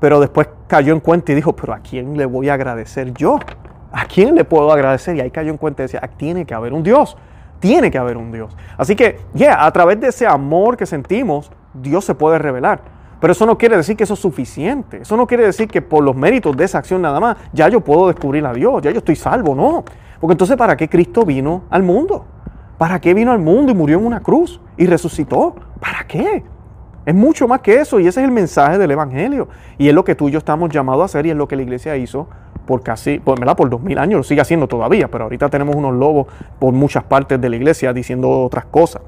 pero 0.00 0.20
después 0.20 0.48
cayó 0.66 0.92
en 0.92 1.00
cuenta 1.00 1.32
y 1.32 1.34
dijo, 1.34 1.54
pero 1.54 1.74
¿a 1.74 1.78
quién 1.78 2.16
le 2.16 2.26
voy 2.26 2.48
a 2.48 2.54
agradecer 2.54 3.12
yo? 3.14 3.38
¿A 3.92 4.04
quién 4.06 4.34
le 4.34 4.44
puedo 4.44 4.70
agradecer? 4.72 5.16
Y 5.16 5.20
ahí 5.20 5.30
cayó 5.30 5.50
en 5.50 5.56
cuenta 5.56 5.82
y 5.82 5.84
decía, 5.84 6.00
ah, 6.02 6.08
tiene 6.08 6.44
que 6.44 6.54
haber 6.54 6.72
un 6.72 6.82
Dios, 6.82 7.16
tiene 7.60 7.90
que 7.90 7.98
haber 7.98 8.16
un 8.16 8.30
Dios. 8.30 8.56
Así 8.76 8.94
que, 8.94 9.20
ya, 9.32 9.64
a 9.64 9.72
través 9.72 10.00
de 10.00 10.08
ese 10.08 10.26
amor 10.26 10.76
que 10.76 10.86
sentimos, 10.86 11.50
Dios 11.72 12.04
se 12.04 12.14
puede 12.14 12.38
revelar. 12.38 12.80
Pero 13.20 13.32
eso 13.32 13.46
no 13.46 13.56
quiere 13.56 13.76
decir 13.76 13.96
que 13.96 14.04
eso 14.04 14.14
es 14.14 14.20
suficiente. 14.20 14.98
Eso 14.98 15.16
no 15.16 15.26
quiere 15.26 15.44
decir 15.44 15.68
que 15.68 15.80
por 15.80 16.04
los 16.04 16.14
méritos 16.14 16.56
de 16.56 16.64
esa 16.64 16.78
acción 16.78 17.00
nada 17.00 17.18
más, 17.18 17.36
ya 17.52 17.68
yo 17.68 17.80
puedo 17.80 18.08
descubrir 18.08 18.44
a 18.44 18.52
Dios, 18.52 18.82
ya 18.82 18.90
yo 18.90 18.98
estoy 18.98 19.16
salvo, 19.16 19.54
no. 19.54 19.84
Porque 20.20 20.32
entonces, 20.32 20.56
¿para 20.56 20.76
qué 20.76 20.88
Cristo 20.88 21.24
vino 21.24 21.64
al 21.70 21.82
mundo? 21.82 22.26
¿Para 22.76 23.00
qué 23.00 23.14
vino 23.14 23.32
al 23.32 23.38
mundo 23.38 23.72
y 23.72 23.74
murió 23.74 23.98
en 23.98 24.04
una 24.04 24.20
cruz 24.20 24.60
y 24.76 24.86
resucitó? 24.86 25.56
¿Para 25.80 26.06
qué? 26.06 26.44
Es 27.06 27.14
mucho 27.14 27.46
más 27.46 27.60
que 27.60 27.80
eso 27.80 28.00
y 28.00 28.08
ese 28.08 28.20
es 28.20 28.24
el 28.26 28.32
mensaje 28.32 28.78
del 28.78 28.90
Evangelio. 28.90 29.48
Y 29.78 29.88
es 29.88 29.94
lo 29.94 30.04
que 30.04 30.16
tú 30.16 30.28
y 30.28 30.32
yo 30.32 30.38
estamos 30.38 30.70
llamados 30.70 31.02
a 31.02 31.04
hacer 31.04 31.24
y 31.26 31.30
es 31.30 31.36
lo 31.36 31.46
que 31.46 31.54
la 31.54 31.62
iglesia 31.62 31.96
hizo 31.96 32.26
por 32.66 32.82
casi, 32.82 33.20
por, 33.20 33.38
¿verdad? 33.38 33.56
por 33.56 33.70
dos 33.70 33.80
mil 33.80 33.96
años, 33.96 34.18
lo 34.18 34.22
sigue 34.24 34.40
haciendo 34.40 34.66
todavía, 34.66 35.08
pero 35.08 35.24
ahorita 35.24 35.48
tenemos 35.48 35.76
unos 35.76 35.94
lobos 35.94 36.26
por 36.58 36.74
muchas 36.74 37.04
partes 37.04 37.40
de 37.40 37.48
la 37.48 37.54
iglesia 37.54 37.92
diciendo 37.92 38.28
otras 38.28 38.64
cosas. 38.64 39.02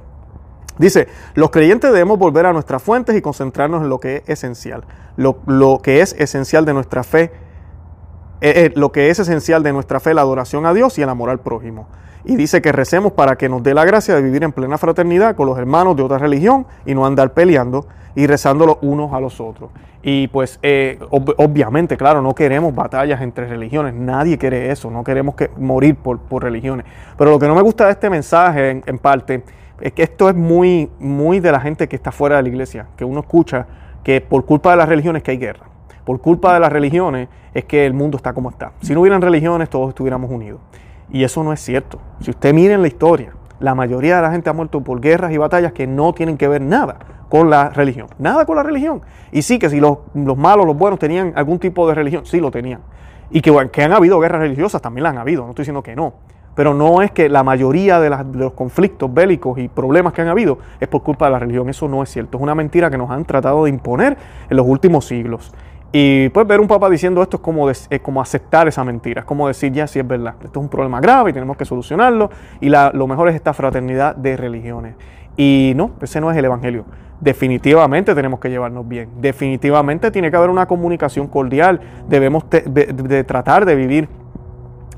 Dice, 0.79 1.09
los 1.35 1.51
creyentes 1.51 1.91
debemos 1.91 2.21
volver 2.21 2.47
a 2.47 2.53
nuestras 2.53 2.81
fuentes 2.81 3.17
y 3.17 3.21
concentrarnos 3.21 3.83
en 3.83 3.89
lo 3.89 3.99
que 3.99 4.19
es 4.19 4.29
esencial. 4.29 4.85
Lo, 5.17 5.39
lo 5.47 5.81
que 5.83 6.01
es 6.01 6.15
esencial 6.21 6.65
de 6.65 6.75
nuestra 6.75 7.03
fe, 7.03 7.33
eh, 8.41 8.67
eh, 8.67 8.73
lo 8.77 8.93
que 8.93 9.11
es 9.11 9.19
esencial 9.19 9.65
de 9.65 9.73
nuestra 9.73 9.99
fe, 9.99 10.15
la 10.15 10.21
adoración 10.21 10.67
a 10.67 10.73
Dios 10.73 10.97
y 10.99 11.03
el 11.03 11.09
amor 11.09 11.31
al 11.31 11.41
prójimo 11.41 11.89
y 12.29 12.37
dice 12.37 12.61
que 12.61 12.73
recemos 12.73 13.13
para 13.13 13.37
que 13.37 13.49
nos 13.49 13.63
dé 13.63 13.73
la 13.73 13.87
gracia 13.87 14.15
de 14.15 14.21
vivir 14.21 14.45
en 14.45 14.53
plena 14.53 14.77
fraternidad 14.77 15.35
con 15.35 15.47
los 15.47 15.57
hermanos 15.57 15.97
de 15.97 16.03
otra 16.03 16.19
religión 16.19 16.67
y 16.85 16.95
no 16.95 17.07
andar 17.07 17.33
peleando 17.33 17.87
y 18.15 18.27
rezando 18.27 18.67
los 18.67 18.77
unos 18.83 19.15
a 19.15 19.21
los 19.21 19.41
otros. 19.41 19.71
Y 20.03 20.29
pues 20.29 20.59
eh, 20.63 20.99
obviamente, 21.11 21.97
claro, 21.97 22.21
no 22.21 22.35
queremos 22.35 22.75
batallas 22.75 23.23
entre 23.23 23.47
religiones, 23.47 23.95
nadie 23.95 24.37
quiere 24.37 24.71
eso, 24.71 24.91
no 24.91 25.03
queremos 25.03 25.37
que 25.37 25.49
morir 25.57 25.97
por, 25.97 26.21
religiones. 26.43 26.85
Pero 27.17 27.31
lo 27.31 27.39
que 27.39 27.49
no 27.49 27.55
me 27.55 27.63
gusta 27.63 27.87
de 27.87 27.93
este 27.93 28.11
mensaje 28.11 28.71
en, 28.73 28.83
en, 28.85 28.99
parte 28.99 29.43
es 29.81 29.93
que 29.95 30.03
esto 30.03 30.29
es 30.29 30.35
muy, 30.35 30.91
muy 30.99 31.41
de 31.41 31.51
la 31.51 31.61
gente 31.61 31.89
que 31.89 31.97
está 31.97 32.13
fuera 32.13 32.37
de 32.37 32.43
la 32.43 32.49
iglesia, 32.51 32.89
que 32.95 33.07
uno 33.07 33.21
escucha 33.21 33.67
que 34.05 34.21
por 34.21 34.45
culpa 34.45 34.73
de 34.73 34.77
las 34.77 34.89
religiones 34.91 35.23
que 35.23 35.31
hay 35.31 35.39
guerra, 35.39 35.65
por 36.05 36.21
culpa 36.21 36.53
de 36.53 36.61
las 36.61 36.71
religiones 36.71 37.29
es 37.55 37.65
que 37.65 37.87
el 37.87 37.95
mundo 37.95 38.19
está 38.19 38.35
como 38.35 38.51
está. 38.51 38.73
Si 38.83 38.93
no 38.93 39.01
hubieran 39.01 39.23
religiones 39.23 39.71
todos 39.71 39.89
estuviéramos 39.89 40.31
unidos. 40.31 40.61
Y 41.11 41.25
eso 41.25 41.43
no 41.43 41.53
es 41.53 41.61
cierto. 41.61 41.99
Si 42.21 42.31
usted 42.31 42.53
mira 42.53 42.75
en 42.75 42.83
la 42.83 42.89
historia, 42.89 43.33
la 43.61 43.75
mayoría 43.75 44.17
de 44.17 44.23
la 44.23 44.31
gente 44.31 44.51
ha 44.51 44.53
muerto 44.53 44.81
por 44.83 45.01
guerras 45.01 45.33
y 45.33 45.37
batallas 45.37 45.73
que 45.73 45.87
no 45.87 46.13
tienen 46.13 46.37
que 46.37 46.49
ver 46.49 46.61
nada 46.61 46.99
con 47.29 47.51
la 47.51 47.71
religión. 47.71 48.09
Nada 48.19 48.45
con 48.47 48.57
la 48.57 48.63
religión. 48.63 49.03
Y 49.33 49.43
sí 49.43 49.59
que 49.59 49.69
si 49.69 49.81
los, 49.81 49.99
malos, 50.15 50.67
los 50.67 50.77
buenos 50.77 50.99
tenían 50.99 51.33
algún 51.35 51.59
tipo 51.59 51.89
de 51.89 51.95
religión, 51.95 52.25
sí 52.25 52.41
lo 52.41 52.51
tenían. 52.51 52.81
Y 53.31 53.41
que, 53.41 53.53
que 53.71 53.83
han 53.83 53.93
habido 53.93 54.19
guerras 54.21 54.41
religiosas, 54.41 54.81
también 54.81 55.05
las 55.05 55.13
han 55.13 55.19
habido, 55.19 55.45
no 55.45 55.51
estoy 55.51 55.65
diciendo 55.65 55.83
que 55.83 55.95
no. 55.95 56.15
Pero 56.55 56.75
no 56.75 57.03
es 57.03 57.13
que 57.13 57.29
la 57.29 57.45
mayoría 57.45 58.01
de, 58.01 58.11
de, 58.11 58.39
los 58.39 58.53
conflictos 58.53 59.13
bélicos 59.13 59.59
y 59.59 59.69
problemas 59.69 60.13
que 60.13 60.23
han 60.23 60.29
habido 60.29 60.59
es 60.81 60.89
por 60.89 61.03
culpa 61.03 61.27
de 61.27 61.33
la 61.33 61.39
religión. 61.39 61.69
Eso 61.69 61.87
no 61.87 62.03
es 62.03 62.11
cierto. 62.11 62.39
Es 62.39 62.43
una 62.43 62.55
mentira 62.55 62.91
que 62.91 62.99
nos 62.99 63.11
han 63.11 63.25
tratado 63.25 63.65
de 63.65 63.71
imponer 63.71 64.17
en 64.51 64.57
los 64.57 64.67
últimos 64.67 65.05
siglos. 65.05 65.53
Y 65.91 66.29
pues 66.29 66.47
ver 66.47 66.61
un 66.61 66.69
papa 66.69 66.91
diciendo 66.91 67.23
esto 67.23 67.39
es 67.39 67.43
como, 67.43 67.67
como 68.03 68.21
aceptar 68.21 68.69
esa 68.69 68.85
mentira, 68.85 69.21
es 69.21 69.27
como 69.27 69.49
decir, 69.49 69.73
ya 69.73 69.87
sí 69.87 69.99
es 69.99 70.07
verdad, 70.07 70.35
esto 70.45 70.61
es 70.61 70.63
un 70.63 70.69
problema 70.69 71.01
grave 71.01 71.31
y 71.31 71.33
tenemos 71.33 71.57
que 71.57 71.65
solucionarlo 71.65 72.31
y 72.61 72.69
lo 72.69 73.07
mejor 73.07 73.29
es 73.31 73.35
esta 73.35 73.55
fraternidad 73.55 74.15
de 74.15 74.37
religiones. 74.37 74.97
Y 75.37 75.73
no, 75.77 75.93
ese 76.03 76.21
no 76.21 76.31
es 76.31 76.37
el 76.37 76.45
Evangelio. 76.45 76.85
Definitivamente 77.21 78.15
tenemos 78.15 78.39
que 78.39 78.51
llevarnos 78.51 78.87
bien, 78.87 79.09
definitivamente 79.21 80.11
tiene 80.11 80.31
que 80.31 80.37
haber 80.37 80.51
una 80.51 80.67
comunicación 80.67 81.27
cordial, 81.27 81.81
debemos 82.09 82.45
de, 82.51 83.25
tratar 83.25 83.65
de 83.65 83.75
vivir 83.75 84.09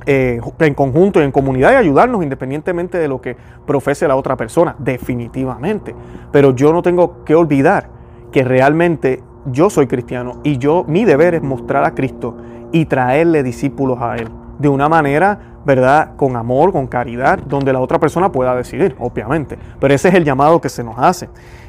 eh, 0.07 0.40
en 0.59 0.74
conjunto 0.74 1.20
y 1.20 1.24
en 1.24 1.31
comunidad 1.31 1.72
y 1.72 1.74
ayudarnos 1.76 2.22
independientemente 2.22 2.98
de 2.98 3.07
lo 3.07 3.20
que 3.20 3.37
profese 3.64 4.09
la 4.09 4.16
otra 4.16 4.37
persona, 4.37 4.74
definitivamente. 4.79 5.94
Pero 6.33 6.55
yo 6.55 6.72
no 6.72 6.83
tengo 6.83 7.24
que 7.24 7.35
olvidar 7.35 7.88
que 8.33 8.44
realmente 8.44 9.22
yo 9.46 9.70
soy 9.70 9.87
cristiano 9.87 10.40
y 10.42 10.59
yo 10.59 10.85
mi 10.87 11.05
deber 11.05 11.35
es 11.35 11.42
mostrar 11.42 11.85
a 11.85 11.94
Cristo 11.94 12.37
y 12.72 12.85
traerle 12.87 13.42
discípulos 13.42 13.98
a 14.00 14.16
Él 14.16 14.29
de 14.59 14.68
una 14.68 14.88
manera, 14.88 15.57
¿verdad? 15.64 16.16
Con 16.16 16.37
amor, 16.37 16.72
con 16.72 16.87
caridad, 16.87 17.38
donde 17.38 17.72
la 17.72 17.81
otra 17.81 17.98
persona 17.98 18.31
pueda 18.31 18.55
decidir, 18.55 18.94
obviamente. 18.98 19.59
Pero 19.81 19.94
ese 19.94 20.09
es 20.09 20.14
el 20.14 20.24
llamado 20.24 20.61
que 20.61 20.68
se 20.68 20.85
nos 20.85 20.98
hace. 20.98 21.29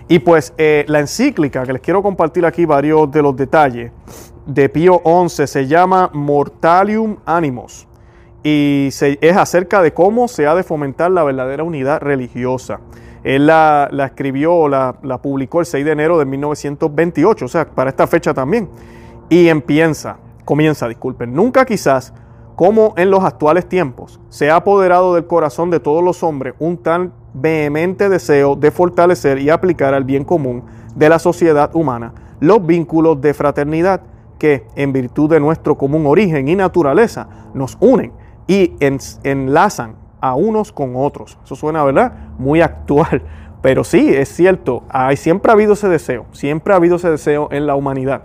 Y 0.10 0.20
pues 0.20 0.54
eh, 0.58 0.84
la 0.88 1.00
encíclica, 1.00 1.64
que 1.64 1.72
les 1.72 1.82
quiero 1.82 2.04
compartir 2.04 2.46
aquí 2.46 2.66
varios 2.66 3.10
de 3.10 3.22
los 3.22 3.36
detalles, 3.36 3.92
de 4.46 4.68
Pío 4.68 5.02
XI, 5.06 5.48
se 5.48 5.68
llama 5.68 6.10
Mortalium 6.14 7.18
Animos. 7.26 7.88
Y 8.44 8.90
es 8.90 9.38
acerca 9.38 9.82
de 9.82 9.94
cómo 9.94 10.28
se 10.28 10.48
ha 10.48 10.56
de 10.56 10.64
fomentar 10.64 11.12
la 11.12 11.24
verdadera 11.24 11.64
unidad 11.64 12.02
religiosa. 12.02 12.80
Él 13.24 13.48
la, 13.48 13.90
escribió, 14.06 14.68
la, 14.68 14.96
la, 15.04 15.22
publicó 15.22 15.60
el 15.60 15.66
6 15.66 15.86
de 15.86 15.92
enero 15.92 16.18
de 16.18 16.26
1928, 16.26 17.46
o 17.46 17.48
sea, 17.48 17.66
para 17.70 17.90
esta 17.90 18.08
fecha 18.08 18.34
también. 18.34 18.70
Y 19.30 19.48
empieza, 19.48 20.18
comienza, 20.46 20.88
disculpen, 20.88 21.34
nunca 21.34 21.66
quizás, 21.66 22.14
como 22.56 22.94
en 22.98 23.12
los 23.12 23.24
actuales 23.24 23.68
tiempos, 23.68 24.20
se 24.30 24.50
ha 24.50 24.58
apoderado 24.58 25.16
del 25.16 25.26
corazón 25.26 25.70
de 25.70 25.80
todos 25.80 26.04
los 26.04 26.24
hombres 26.24 26.54
un 26.60 26.78
tan 26.78 27.14
vehemente 27.34 28.10
deseo 28.10 28.56
de 28.56 28.72
fortalecer 28.72 29.40
y 29.40 29.50
aplicar 29.50 29.94
al 29.94 30.04
bien 30.04 30.26
común 30.26 30.64
de 30.96 31.10
la 31.10 31.20
sociedad 31.20 31.74
humana 31.76 32.14
los 32.40 32.66
vínculos 32.66 33.22
de 33.22 33.34
fraternidad 33.34 34.02
que, 34.40 34.66
en 34.76 34.92
virtud 34.92 35.30
de 35.30 35.40
nuestro 35.40 35.78
común 35.78 36.08
origen 36.08 36.48
y 36.48 36.56
naturaleza, 36.56 37.30
nos 37.54 37.78
unen 37.80 38.12
y 38.48 38.74
enlazan 39.24 40.01
a 40.22 40.36
unos 40.36 40.72
con 40.72 40.94
otros. 40.96 41.38
Eso 41.44 41.56
suena, 41.56 41.84
¿verdad? 41.84 42.14
Muy 42.38 42.62
actual. 42.62 43.24
Pero 43.62 43.84
sí, 43.84 44.14
es 44.14 44.30
cierto, 44.30 44.84
hay, 44.90 45.18
siempre 45.18 45.52
ha 45.52 45.54
habido 45.54 45.74
ese 45.74 45.88
deseo, 45.88 46.26
siempre 46.32 46.74
ha 46.74 46.78
habido 46.78 46.96
ese 46.96 47.12
deseo 47.12 47.48
en 47.52 47.68
la 47.68 47.76
humanidad. 47.76 48.24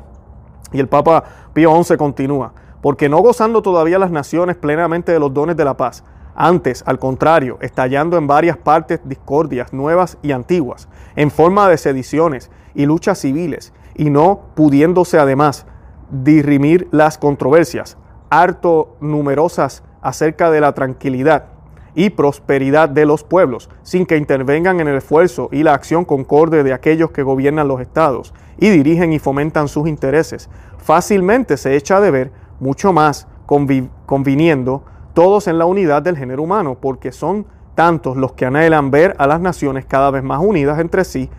Y 0.72 0.80
el 0.80 0.88
Papa 0.88 1.24
Pío 1.52 1.82
XI 1.82 1.96
continúa, 1.96 2.54
porque 2.80 3.08
no 3.08 3.18
gozando 3.18 3.60
todavía 3.60 3.98
las 3.98 4.10
naciones 4.10 4.56
plenamente 4.56 5.12
de 5.12 5.18
los 5.18 5.34
dones 5.34 5.56
de 5.56 5.64
la 5.64 5.76
paz, 5.76 6.04
antes, 6.34 6.82
al 6.86 6.98
contrario, 6.98 7.58
estallando 7.60 8.16
en 8.16 8.26
varias 8.26 8.56
partes 8.56 9.00
discordias 9.04 9.72
nuevas 9.72 10.16
y 10.22 10.32
antiguas, 10.32 10.88
en 11.16 11.30
forma 11.30 11.68
de 11.68 11.78
sediciones 11.78 12.50
y 12.74 12.86
luchas 12.86 13.18
civiles, 13.18 13.74
y 13.94 14.08
no 14.08 14.40
pudiéndose 14.54 15.18
además 15.18 15.66
dirimir 16.10 16.88
las 16.92 17.18
controversias, 17.18 17.98
harto 18.30 18.96
numerosas 19.00 19.82
acerca 20.00 20.50
de 20.50 20.60
la 20.60 20.72
tranquilidad 20.72 21.55
y 21.96 22.10
prosperidad 22.10 22.90
de 22.90 23.06
los 23.06 23.24
pueblos, 23.24 23.70
sin 23.82 24.04
que 24.04 24.18
intervengan 24.18 24.78
en 24.80 24.86
el 24.86 24.96
esfuerzo 24.96 25.48
y 25.50 25.62
la 25.62 25.72
acción 25.72 26.04
concorde 26.04 26.62
de 26.62 26.74
aquellos 26.74 27.10
que 27.10 27.22
gobiernan 27.22 27.66
los 27.66 27.80
estados 27.80 28.34
y 28.58 28.68
dirigen 28.68 29.14
y 29.14 29.18
fomentan 29.18 29.66
sus 29.66 29.88
intereses. 29.88 30.50
Fácilmente 30.76 31.56
se 31.56 31.74
echa 31.74 32.00
de 32.00 32.10
ver 32.10 32.32
mucho 32.60 32.92
más 32.92 33.26
conviniendo 33.46 34.84
todos 35.14 35.48
en 35.48 35.58
la 35.58 35.64
unidad 35.64 36.02
del 36.02 36.18
género 36.18 36.42
humano, 36.42 36.76
porque 36.78 37.12
son 37.12 37.46
tantos 37.74 38.16
los 38.16 38.32
que 38.32 38.44
anhelan 38.44 38.90
ver 38.90 39.16
a 39.18 39.26
las 39.26 39.40
naciones 39.40 39.86
cada 39.86 40.10
vez 40.10 40.22
más 40.22 40.40
unidas 40.42 40.78
entre 40.78 41.04
sí 41.04 41.30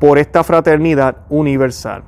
por 0.00 0.18
esta 0.18 0.42
fraternidad 0.42 1.18
universal. 1.28 2.02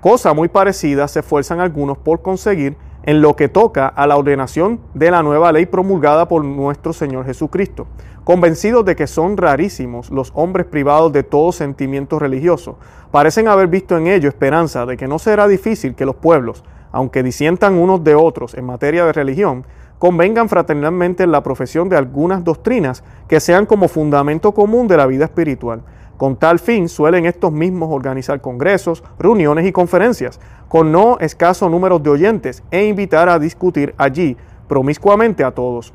Cosa 0.00 0.32
muy 0.32 0.48
parecida 0.48 1.06
se 1.08 1.20
esfuerzan 1.20 1.60
algunos 1.60 1.98
por 1.98 2.22
conseguir 2.22 2.78
en 3.06 3.22
lo 3.22 3.36
que 3.36 3.48
toca 3.48 3.86
a 3.86 4.06
la 4.06 4.16
ordenación 4.16 4.80
de 4.94 5.12
la 5.12 5.22
nueva 5.22 5.52
ley 5.52 5.66
promulgada 5.66 6.26
por 6.26 6.44
nuestro 6.44 6.92
Señor 6.92 7.24
Jesucristo, 7.24 7.86
convencidos 8.24 8.84
de 8.84 8.96
que 8.96 9.06
son 9.06 9.36
rarísimos 9.36 10.10
los 10.10 10.32
hombres 10.34 10.66
privados 10.66 11.12
de 11.12 11.22
todo 11.22 11.52
sentimiento 11.52 12.18
religioso, 12.18 12.78
parecen 13.12 13.46
haber 13.46 13.68
visto 13.68 13.96
en 13.96 14.08
ello 14.08 14.28
esperanza 14.28 14.84
de 14.84 14.96
que 14.96 15.06
no 15.06 15.20
será 15.20 15.46
difícil 15.46 15.94
que 15.94 16.04
los 16.04 16.16
pueblos, 16.16 16.64
aunque 16.90 17.22
disientan 17.22 17.74
unos 17.74 18.02
de 18.02 18.16
otros 18.16 18.54
en 18.54 18.66
materia 18.66 19.04
de 19.04 19.12
religión, 19.12 19.64
convengan 20.00 20.48
fraternalmente 20.48 21.22
en 21.22 21.30
la 21.30 21.44
profesión 21.44 21.88
de 21.88 21.96
algunas 21.96 22.42
doctrinas 22.42 23.04
que 23.28 23.38
sean 23.38 23.66
como 23.66 23.86
fundamento 23.86 24.52
común 24.52 24.88
de 24.88 24.96
la 24.96 25.06
vida 25.06 25.26
espiritual, 25.26 25.82
con 26.16 26.36
tal 26.36 26.58
fin 26.58 26.88
suelen 26.88 27.26
estos 27.26 27.52
mismos 27.52 27.90
organizar 27.92 28.40
congresos, 28.40 29.04
reuniones 29.18 29.66
y 29.66 29.72
conferencias, 29.72 30.40
con 30.68 30.92
no 30.92 31.18
escaso 31.20 31.68
número 31.68 31.98
de 31.98 32.10
oyentes, 32.10 32.62
e 32.70 32.86
invitar 32.86 33.28
a 33.28 33.38
discutir 33.38 33.94
allí 33.98 34.36
promiscuamente 34.68 35.44
a 35.44 35.52
todos, 35.52 35.92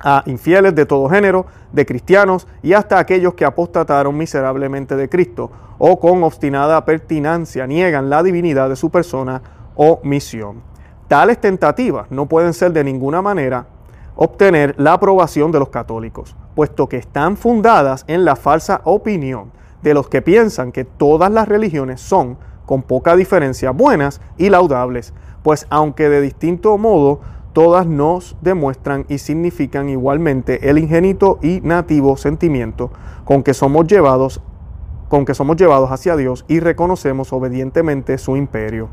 a 0.00 0.22
infieles 0.26 0.74
de 0.74 0.86
todo 0.86 1.08
género, 1.08 1.46
de 1.72 1.84
cristianos 1.86 2.46
y 2.62 2.72
hasta 2.72 2.98
aquellos 2.98 3.34
que 3.34 3.44
apostataron 3.44 4.16
miserablemente 4.16 4.96
de 4.96 5.08
Cristo, 5.08 5.50
o 5.78 5.98
con 5.98 6.22
obstinada 6.22 6.84
pertinacia 6.84 7.66
niegan 7.66 8.10
la 8.10 8.22
divinidad 8.22 8.68
de 8.68 8.76
su 8.76 8.90
persona 8.90 9.42
o 9.74 10.00
misión. 10.02 10.62
Tales 11.08 11.40
tentativas 11.40 12.10
no 12.10 12.26
pueden 12.26 12.52
ser 12.52 12.72
de 12.72 12.84
ninguna 12.84 13.22
manera 13.22 13.66
obtener 14.22 14.74
la 14.76 14.92
aprobación 14.92 15.50
de 15.50 15.58
los 15.58 15.70
católicos, 15.70 16.36
puesto 16.54 16.90
que 16.90 16.98
están 16.98 17.38
fundadas 17.38 18.04
en 18.06 18.26
la 18.26 18.36
falsa 18.36 18.82
opinión 18.84 19.50
de 19.80 19.94
los 19.94 20.10
que 20.10 20.20
piensan 20.20 20.72
que 20.72 20.84
todas 20.84 21.32
las 21.32 21.48
religiones 21.48 22.02
son, 22.02 22.36
con 22.66 22.82
poca 22.82 23.16
diferencia, 23.16 23.70
buenas 23.70 24.20
y 24.36 24.50
laudables, 24.50 25.14
pues 25.42 25.66
aunque 25.70 26.10
de 26.10 26.20
distinto 26.20 26.76
modo 26.76 27.20
todas 27.54 27.86
nos 27.86 28.36
demuestran 28.42 29.06
y 29.08 29.16
significan 29.16 29.88
igualmente 29.88 30.68
el 30.68 30.76
ingénito 30.76 31.38
y 31.40 31.62
nativo 31.62 32.18
sentimiento 32.18 32.90
con 33.24 33.42
que 33.42 33.54
somos 33.54 33.86
llevados 33.86 34.42
con 35.08 35.24
que 35.24 35.34
somos 35.34 35.56
llevados 35.56 35.90
hacia 35.90 36.14
Dios 36.14 36.44
y 36.46 36.60
reconocemos 36.60 37.32
obedientemente 37.32 38.18
su 38.18 38.36
imperio. 38.36 38.90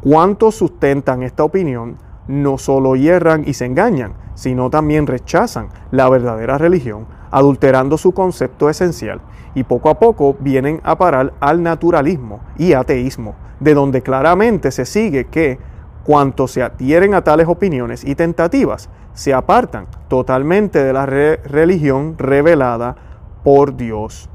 ¿Cuántos 0.00 0.54
sustentan 0.54 1.22
esta 1.22 1.44
opinión 1.44 1.98
no 2.26 2.56
solo 2.56 2.96
hierran 2.96 3.44
y 3.46 3.52
se 3.52 3.66
engañan, 3.66 4.14
sino 4.36 4.70
también 4.70 5.08
rechazan 5.08 5.70
la 5.90 6.08
verdadera 6.08 6.58
religión, 6.58 7.06
adulterando 7.32 7.98
su 7.98 8.12
concepto 8.12 8.70
esencial, 8.70 9.20
y 9.56 9.64
poco 9.64 9.90
a 9.90 9.98
poco 9.98 10.36
vienen 10.38 10.80
a 10.84 10.96
parar 10.96 11.32
al 11.40 11.64
naturalismo 11.64 12.38
y 12.56 12.74
ateísmo, 12.74 13.34
de 13.58 13.74
donde 13.74 14.02
claramente 14.02 14.70
se 14.70 14.84
sigue 14.84 15.24
que 15.24 15.58
cuantos 16.04 16.52
se 16.52 16.62
adhieren 16.62 17.14
a 17.14 17.24
tales 17.24 17.48
opiniones 17.48 18.04
y 18.04 18.14
tentativas 18.14 18.88
se 19.12 19.34
apartan 19.34 19.86
totalmente 20.08 20.84
de 20.84 20.92
la 20.92 21.06
religión 21.06 22.16
revelada 22.18 22.94
por 23.42 23.76
Dios. 23.76 24.28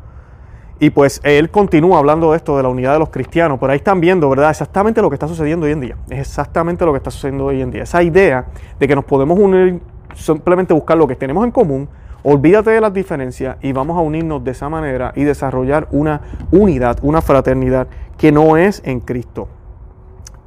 Y 0.79 0.89
pues 0.89 1.21
él 1.23 1.51
continúa 1.51 1.99
hablando 1.99 2.31
de 2.31 2.37
esto, 2.37 2.57
de 2.57 2.63
la 2.63 2.69
unidad 2.69 2.93
de 2.93 2.99
los 2.99 3.11
cristianos, 3.11 3.59
pero 3.59 3.71
ahí 3.71 3.77
están 3.77 4.01
viendo, 4.01 4.27
¿verdad? 4.27 4.49
Exactamente 4.49 4.99
lo 4.99 5.09
que 5.11 5.13
está 5.13 5.27
sucediendo 5.27 5.67
hoy 5.67 5.73
en 5.73 5.81
día. 5.81 5.97
Es 6.09 6.19
exactamente 6.19 6.83
lo 6.83 6.91
que 6.91 6.97
está 6.97 7.11
sucediendo 7.11 7.45
hoy 7.45 7.61
en 7.61 7.69
día. 7.69 7.83
Esa 7.83 8.01
idea 8.01 8.47
de 8.79 8.87
que 8.87 8.95
nos 8.95 9.05
podemos 9.05 9.37
unir, 9.37 9.79
simplemente 10.15 10.73
buscar 10.73 10.97
lo 10.97 11.07
que 11.07 11.15
tenemos 11.15 11.45
en 11.45 11.51
común, 11.51 11.89
olvídate 12.23 12.71
de 12.71 12.81
las 12.81 12.93
diferencias 12.93 13.57
y 13.61 13.71
vamos 13.71 13.97
a 13.97 14.01
unirnos 14.01 14.43
de 14.43 14.51
esa 14.51 14.69
manera 14.69 15.11
y 15.15 15.23
desarrollar 15.23 15.87
una 15.91 16.21
unidad, 16.51 16.99
una 17.01 17.21
fraternidad 17.21 17.87
que 18.17 18.31
no 18.31 18.57
es 18.57 18.81
en 18.85 18.99
Cristo. 18.99 19.47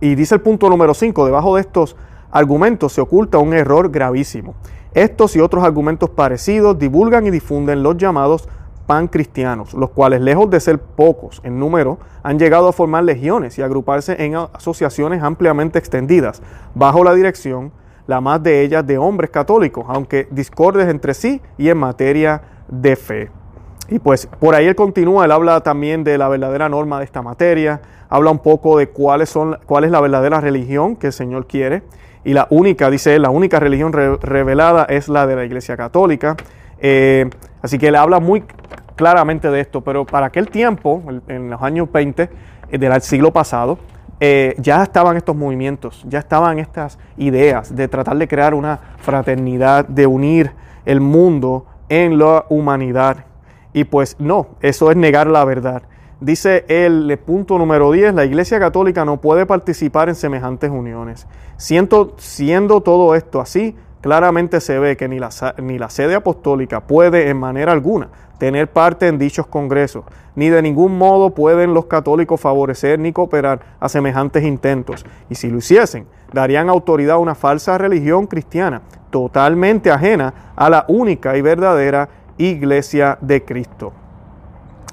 Y 0.00 0.14
dice 0.14 0.35
el 0.35 0.40
punto 0.40 0.68
número 0.68 0.94
5, 0.94 1.24
debajo 1.24 1.55
de 1.57 1.62
estos 1.62 1.96
argumentos 2.31 2.92
se 2.92 3.00
oculta 3.00 3.38
un 3.38 3.55
error 3.55 3.90
gravísimo. 3.90 4.55
Estos 4.92 5.35
y 5.35 5.40
otros 5.40 5.64
argumentos 5.64 6.11
parecidos 6.11 6.79
divulgan 6.79 7.27
y 7.27 7.31
difunden 7.31 7.83
los 7.83 7.96
llamados 7.96 8.48
pancristianos, 8.87 9.74
los 9.74 9.90
cuales 9.90 10.20
lejos 10.20 10.50
de 10.50 10.61
ser 10.61 10.79
pocos 10.79 11.40
en 11.44 11.59
número, 11.59 11.98
han 12.22 12.38
llegado 12.38 12.68
a 12.68 12.72
formar 12.72 13.05
legiones 13.05 13.59
y 13.59 13.62
agruparse 13.62 14.24
en 14.24 14.37
asociaciones 14.37 15.22
ampliamente 15.22 15.79
extendidas, 15.79 16.42
bajo 16.74 17.03
la 17.03 17.14
dirección, 17.14 17.72
la 18.07 18.21
más 18.21 18.43
de 18.43 18.62
ellas, 18.62 18.87
de 18.87 18.99
hombres 18.99 19.31
católicos, 19.31 19.85
aunque 19.88 20.29
discordes 20.31 20.88
entre 20.88 21.14
sí 21.14 21.40
y 21.59 21.69
en 21.69 21.79
materia 21.79 22.43
de 22.69 22.97
fe. 22.97 23.31
Y 23.88 23.99
pues 23.99 24.27
por 24.27 24.55
ahí 24.55 24.67
él 24.67 24.75
continúa, 24.75 25.25
él 25.25 25.33
habla 25.33 25.61
también 25.61 26.05
de 26.05 26.17
la 26.17 26.29
verdadera 26.29 26.69
norma 26.69 26.99
de 26.99 27.05
esta 27.05 27.23
materia, 27.23 27.81
habla 28.09 28.31
un 28.31 28.38
poco 28.38 28.79
de 28.79 28.88
cuáles 28.88 29.29
son, 29.29 29.59
cuál 29.67 29.85
es 29.85 29.90
la 29.90 30.01
verdadera 30.01 30.40
religión 30.40 30.97
que 30.97 31.09
el 31.09 31.12
Señor 31.12 31.47
quiere. 31.47 31.83
Y 32.25 32.33
la 32.33 32.47
única, 32.49 32.88
dice 32.88 33.14
él, 33.14 33.23
la 33.23 33.31
única 33.31 33.61
religión 33.61 33.93
revelada 33.93 34.85
es 34.85 35.09
la 35.09 35.27
de 35.27 35.37
la 35.37 35.45
Iglesia 35.45 35.77
Católica. 35.77 36.37
Eh, 36.79 37.29
así 37.61 37.79
que 37.79 37.88
él 37.88 37.97
habla 37.97 38.19
muy 38.19 38.45
claramente 38.97 39.51
de 39.51 39.61
esto, 39.61 39.83
pero 39.83 40.07
para 40.07 40.27
aquel 40.27 40.49
tiempo, 40.49 41.03
en 41.29 41.51
los 41.51 41.61
años 41.61 41.90
20 41.93 42.31
eh, 42.71 42.79
del 42.79 43.03
siglo 43.03 43.33
pasado, 43.33 43.79
eh, 44.27 44.55
ya 44.57 44.83
estaban 44.83 45.19
estos 45.19 45.37
movimientos, 45.37 46.03
ya 46.09 46.19
estaban 46.19 46.59
estas 46.59 46.99
ideas 47.19 47.77
de 47.77 47.89
tratar 47.89 48.17
de 48.17 48.27
crear 48.27 48.55
una 48.55 48.81
fraternidad, 48.97 49.87
de 49.87 50.07
unir 50.07 50.53
el 50.87 51.03
mundo 51.03 51.67
en 51.91 52.17
la 52.17 52.47
humanidad. 52.49 53.27
Y 53.75 53.85
pues 53.85 54.17
no, 54.19 54.57
eso 54.63 54.91
es 54.91 54.97
negar 54.97 55.27
la 55.27 55.45
verdad. 55.45 55.83
Dice 56.23 56.65
el 56.69 57.19
punto 57.19 57.59
número 57.59 57.93
10, 57.93 58.15
la 58.15 58.25
Iglesia 58.25 58.59
Católica 58.59 59.05
no 59.05 59.21
puede 59.21 59.45
participar 59.45 60.09
en 60.09 60.15
semejantes 60.15 60.71
uniones. 60.71 61.27
Siendo, 61.59 62.15
siendo 62.17 62.81
todo 62.81 63.15
esto 63.15 63.43
así, 63.43 63.77
claramente 64.05 64.61
se 64.61 64.79
ve 64.79 64.99
que 64.99 65.09
ni 65.09 65.19
la, 65.19 65.31
ni 65.62 65.79
la 65.79 65.88
sede 65.88 66.14
apostólica 66.14 66.81
puede 66.81 67.31
en 67.31 67.38
manera 67.38 67.73
alguna 67.73 68.11
tener 68.37 68.71
parte 68.71 69.09
en 69.09 69.19
dichos 69.19 69.47
congresos, 69.47 70.05
ni 70.35 70.51
de 70.51 70.61
ningún 70.61 70.99
modo 70.99 71.31
pueden 71.31 71.73
los 71.73 71.87
católicos 71.87 72.38
favorecer 72.38 72.99
ni 72.99 73.14
cooperar 73.14 73.61
a 73.81 73.88
semejantes 73.88 74.45
intentos. 74.45 75.07
Y 75.31 75.37
si 75.37 75.49
lo 75.49 75.57
hiciesen, 75.57 76.07
darían 76.35 76.69
autoridad 76.69 77.14
a 77.14 77.19
una 77.19 77.35
falsa 77.35 77.79
religión 77.79 78.27
cristiana, 78.27 78.83
totalmente 79.09 79.90
ajena 79.90 80.53
a 80.55 80.69
la 80.69 80.85
única 80.88 81.38
y 81.38 81.40
verdadera 81.40 82.11
iglesia 82.37 83.17
de 83.23 83.43
Cristo. 83.43 83.95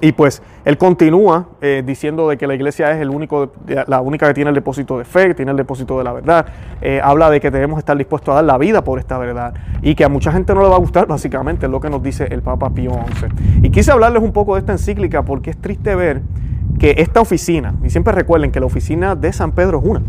Y 0.02 0.10
pues 0.10 0.42
él 0.64 0.76
continúa 0.78 1.46
eh, 1.60 1.84
diciendo 1.86 2.28
de 2.28 2.36
que 2.36 2.48
la 2.48 2.56
iglesia 2.56 2.90
es 2.90 3.00
el 3.00 3.08
único, 3.08 3.52
la 3.86 4.00
única 4.00 4.26
que 4.26 4.34
tiene 4.34 4.50
el 4.50 4.54
depósito 4.56 4.98
de 4.98 5.04
fe, 5.04 5.28
que 5.28 5.34
tiene 5.34 5.52
el 5.52 5.56
depósito 5.56 5.96
de 5.96 6.02
la 6.02 6.12
verdad. 6.12 6.44
Eh, 6.80 7.00
habla 7.00 7.30
de 7.30 7.40
que 7.40 7.52
debemos 7.52 7.78
estar 7.78 7.96
dispuestos 7.96 8.32
a 8.32 8.34
dar 8.34 8.44
la 8.44 8.58
vida 8.58 8.82
por 8.82 8.98
esta 8.98 9.16
verdad 9.16 9.54
y 9.80 9.94
que 9.94 10.02
a 10.02 10.08
mucha 10.08 10.32
gente 10.32 10.56
no 10.56 10.62
le 10.62 10.68
va 10.68 10.74
a 10.74 10.80
gustar, 10.80 11.06
básicamente, 11.06 11.66
es 11.66 11.72
lo 11.72 11.80
que 11.80 11.88
nos 11.88 12.02
dice 12.02 12.26
el 12.32 12.42
Papa 12.42 12.70
Pío 12.70 12.90
XI. 12.90 13.26
Y 13.62 13.70
quise 13.70 13.92
hablarles 13.92 14.24
un 14.24 14.32
poco 14.32 14.54
de 14.54 14.60
esta 14.60 14.72
encíclica 14.72 15.22
porque 15.22 15.50
es 15.50 15.56
triste 15.56 15.94
ver 15.94 16.22
que 16.80 16.96
esta 16.98 17.20
oficina, 17.20 17.76
y 17.84 17.90
siempre 17.90 18.12
recuerden 18.12 18.50
que 18.50 18.58
la 18.58 18.66
oficina 18.66 19.14
de 19.14 19.32
San 19.32 19.52
Pedro 19.52 19.78
es 19.78 19.84
una, 19.88 20.02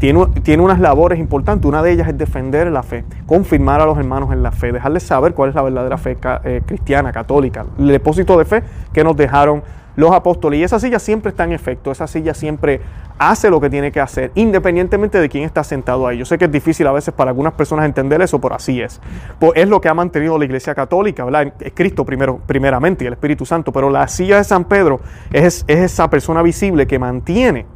tiene, 0.00 0.26
tiene, 0.42 0.62
unas 0.62 0.80
labores 0.80 1.20
importantes. 1.20 1.66
Una 1.66 1.82
de 1.82 1.92
ellas 1.92 2.08
es 2.08 2.18
defender 2.18 2.66
la 2.72 2.82
fe, 2.82 3.04
confirmar 3.26 3.80
a 3.80 3.86
los 3.86 3.96
hermanos 3.98 4.32
en 4.32 4.42
la 4.42 4.50
fe, 4.50 4.72
dejarles 4.72 5.04
saber 5.04 5.34
cuál 5.34 5.50
es 5.50 5.54
la 5.54 5.62
verdadera 5.62 5.98
fe 5.98 6.16
eh, 6.44 6.62
cristiana, 6.66 7.12
católica, 7.12 7.66
el 7.78 7.88
depósito 7.88 8.36
de 8.38 8.44
fe 8.46 8.62
que 8.92 9.04
nos 9.04 9.16
dejaron 9.16 9.62
los 9.96 10.12
apóstoles. 10.12 10.58
Y 10.58 10.62
esa 10.64 10.80
silla 10.80 10.98
siempre 10.98 11.30
está 11.30 11.44
en 11.44 11.52
efecto, 11.52 11.92
esa 11.92 12.06
silla 12.06 12.34
siempre 12.34 12.80
hace 13.18 13.50
lo 13.50 13.60
que 13.60 13.68
tiene 13.68 13.92
que 13.92 14.00
hacer, 14.00 14.32
independientemente 14.34 15.20
de 15.20 15.28
quién 15.28 15.44
está 15.44 15.62
sentado 15.62 16.06
ahí. 16.06 16.16
Yo 16.16 16.24
sé 16.24 16.38
que 16.38 16.46
es 16.46 16.50
difícil 16.50 16.86
a 16.86 16.92
veces 16.92 17.12
para 17.12 17.30
algunas 17.30 17.52
personas 17.52 17.84
entender 17.84 18.22
eso, 18.22 18.40
pero 18.40 18.54
así 18.54 18.80
es. 18.80 18.98
Pues 19.38 19.52
es 19.56 19.68
lo 19.68 19.82
que 19.82 19.90
ha 19.90 19.94
mantenido 19.94 20.38
la 20.38 20.46
Iglesia 20.46 20.74
Católica. 20.74 21.26
Es 21.60 21.72
Cristo 21.74 22.06
primero, 22.06 22.40
primeramente 22.46 23.04
y 23.04 23.06
el 23.06 23.12
Espíritu 23.12 23.44
Santo, 23.44 23.72
pero 23.72 23.90
la 23.90 24.08
silla 24.08 24.38
de 24.38 24.44
San 24.44 24.64
Pedro 24.64 25.00
es, 25.30 25.64
es 25.68 25.78
esa 25.78 26.08
persona 26.08 26.40
visible 26.40 26.86
que 26.86 26.98
mantiene 26.98 27.66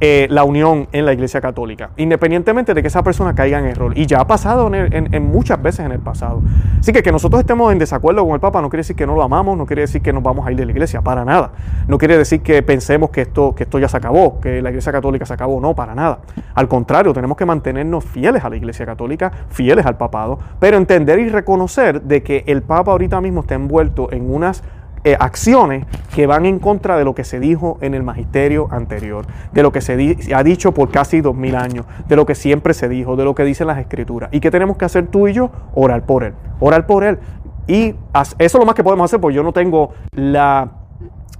eh, 0.00 0.28
la 0.30 0.44
unión 0.44 0.86
en 0.92 1.04
la 1.04 1.12
Iglesia 1.12 1.40
Católica, 1.40 1.90
independientemente 1.96 2.72
de 2.72 2.82
que 2.82 2.88
esa 2.88 3.02
persona 3.02 3.34
caiga 3.34 3.58
en 3.58 3.66
error. 3.66 3.98
Y 3.98 4.06
ya 4.06 4.20
ha 4.20 4.26
pasado 4.26 4.70
en, 4.72 5.22
muchas 5.30 5.60
veces 5.60 5.84
en 5.84 5.90
el 5.90 5.98
pasado. 5.98 6.40
Así 6.78 6.92
que 6.92 7.02
que 7.02 7.10
nosotros 7.10 7.40
estemos 7.40 7.72
en 7.72 7.78
desacuerdo 7.78 8.24
con 8.24 8.34
el 8.34 8.40
Papa 8.40 8.62
no 8.62 8.68
quiere 8.68 8.82
decir 8.82 8.94
que 8.94 9.06
no 9.06 9.16
lo 9.16 9.22
amamos, 9.24 9.58
no 9.58 9.66
quiere 9.66 9.82
decir 9.82 10.00
que 10.00 10.12
nos 10.12 10.22
vamos 10.22 10.46
a 10.46 10.52
ir 10.52 10.56
de 10.56 10.66
la 10.66 10.70
Iglesia, 10.70 11.02
para 11.02 11.24
nada. 11.24 11.50
No 11.88 11.98
quiere 11.98 12.16
decir 12.16 12.42
que 12.42 12.62
pensemos 12.62 13.10
que 13.10 13.22
esto, 13.22 13.54
que 13.54 13.64
esto 13.64 13.80
ya 13.80 13.88
se 13.88 13.96
acabó, 13.96 14.40
que 14.40 14.62
la 14.62 14.70
Iglesia 14.70 14.92
Católica 14.92 15.26
se 15.26 15.34
acabó, 15.34 15.60
no, 15.60 15.74
para 15.74 15.96
nada. 15.96 16.20
Al 16.54 16.68
contrario, 16.68 17.12
tenemos 17.12 17.36
que 17.36 17.44
mantenernos 17.44 18.04
fieles 18.04 18.44
a 18.44 18.50
la 18.50 18.56
Iglesia 18.56 18.86
Católica, 18.86 19.32
fieles 19.48 19.84
al 19.84 19.96
papado, 19.96 20.38
pero 20.60 20.76
entender 20.76 21.18
y 21.18 21.28
reconocer 21.28 22.02
de 22.02 22.22
que 22.22 22.44
el 22.46 22.62
Papa 22.62 22.92
ahorita 22.92 23.20
mismo 23.20 23.40
está 23.40 23.56
envuelto 23.56 24.12
en 24.12 24.32
unas 24.32 24.62
eh, 25.04 25.16
acciones 25.18 25.86
que 26.14 26.26
van 26.26 26.46
en 26.46 26.58
contra 26.58 26.96
de 26.96 27.04
lo 27.04 27.14
que 27.14 27.24
se 27.24 27.40
dijo 27.40 27.78
en 27.80 27.94
el 27.94 28.02
magisterio 28.02 28.68
anterior, 28.70 29.26
de 29.52 29.62
lo 29.62 29.72
que 29.72 29.80
se 29.80 30.34
ha 30.34 30.42
dicho 30.42 30.72
por 30.72 30.90
casi 30.90 31.20
dos 31.20 31.34
mil 31.34 31.56
años, 31.56 31.86
de 32.08 32.16
lo 32.16 32.26
que 32.26 32.34
siempre 32.34 32.74
se 32.74 32.88
dijo, 32.88 33.16
de 33.16 33.24
lo 33.24 33.34
que 33.34 33.44
dicen 33.44 33.66
las 33.66 33.78
escrituras. 33.78 34.30
¿Y 34.32 34.40
qué 34.40 34.50
tenemos 34.50 34.76
que 34.76 34.84
hacer 34.84 35.06
tú 35.06 35.28
y 35.28 35.32
yo? 35.32 35.50
Orar 35.74 36.02
por 36.02 36.24
él, 36.24 36.34
orar 36.60 36.86
por 36.86 37.04
él. 37.04 37.18
Y 37.66 37.94
eso 38.14 38.34
es 38.38 38.54
lo 38.54 38.64
más 38.64 38.74
que 38.74 38.82
podemos 38.82 39.04
hacer, 39.04 39.20
porque 39.20 39.36
yo 39.36 39.42
no 39.42 39.52
tengo 39.52 39.90
la 40.12 40.70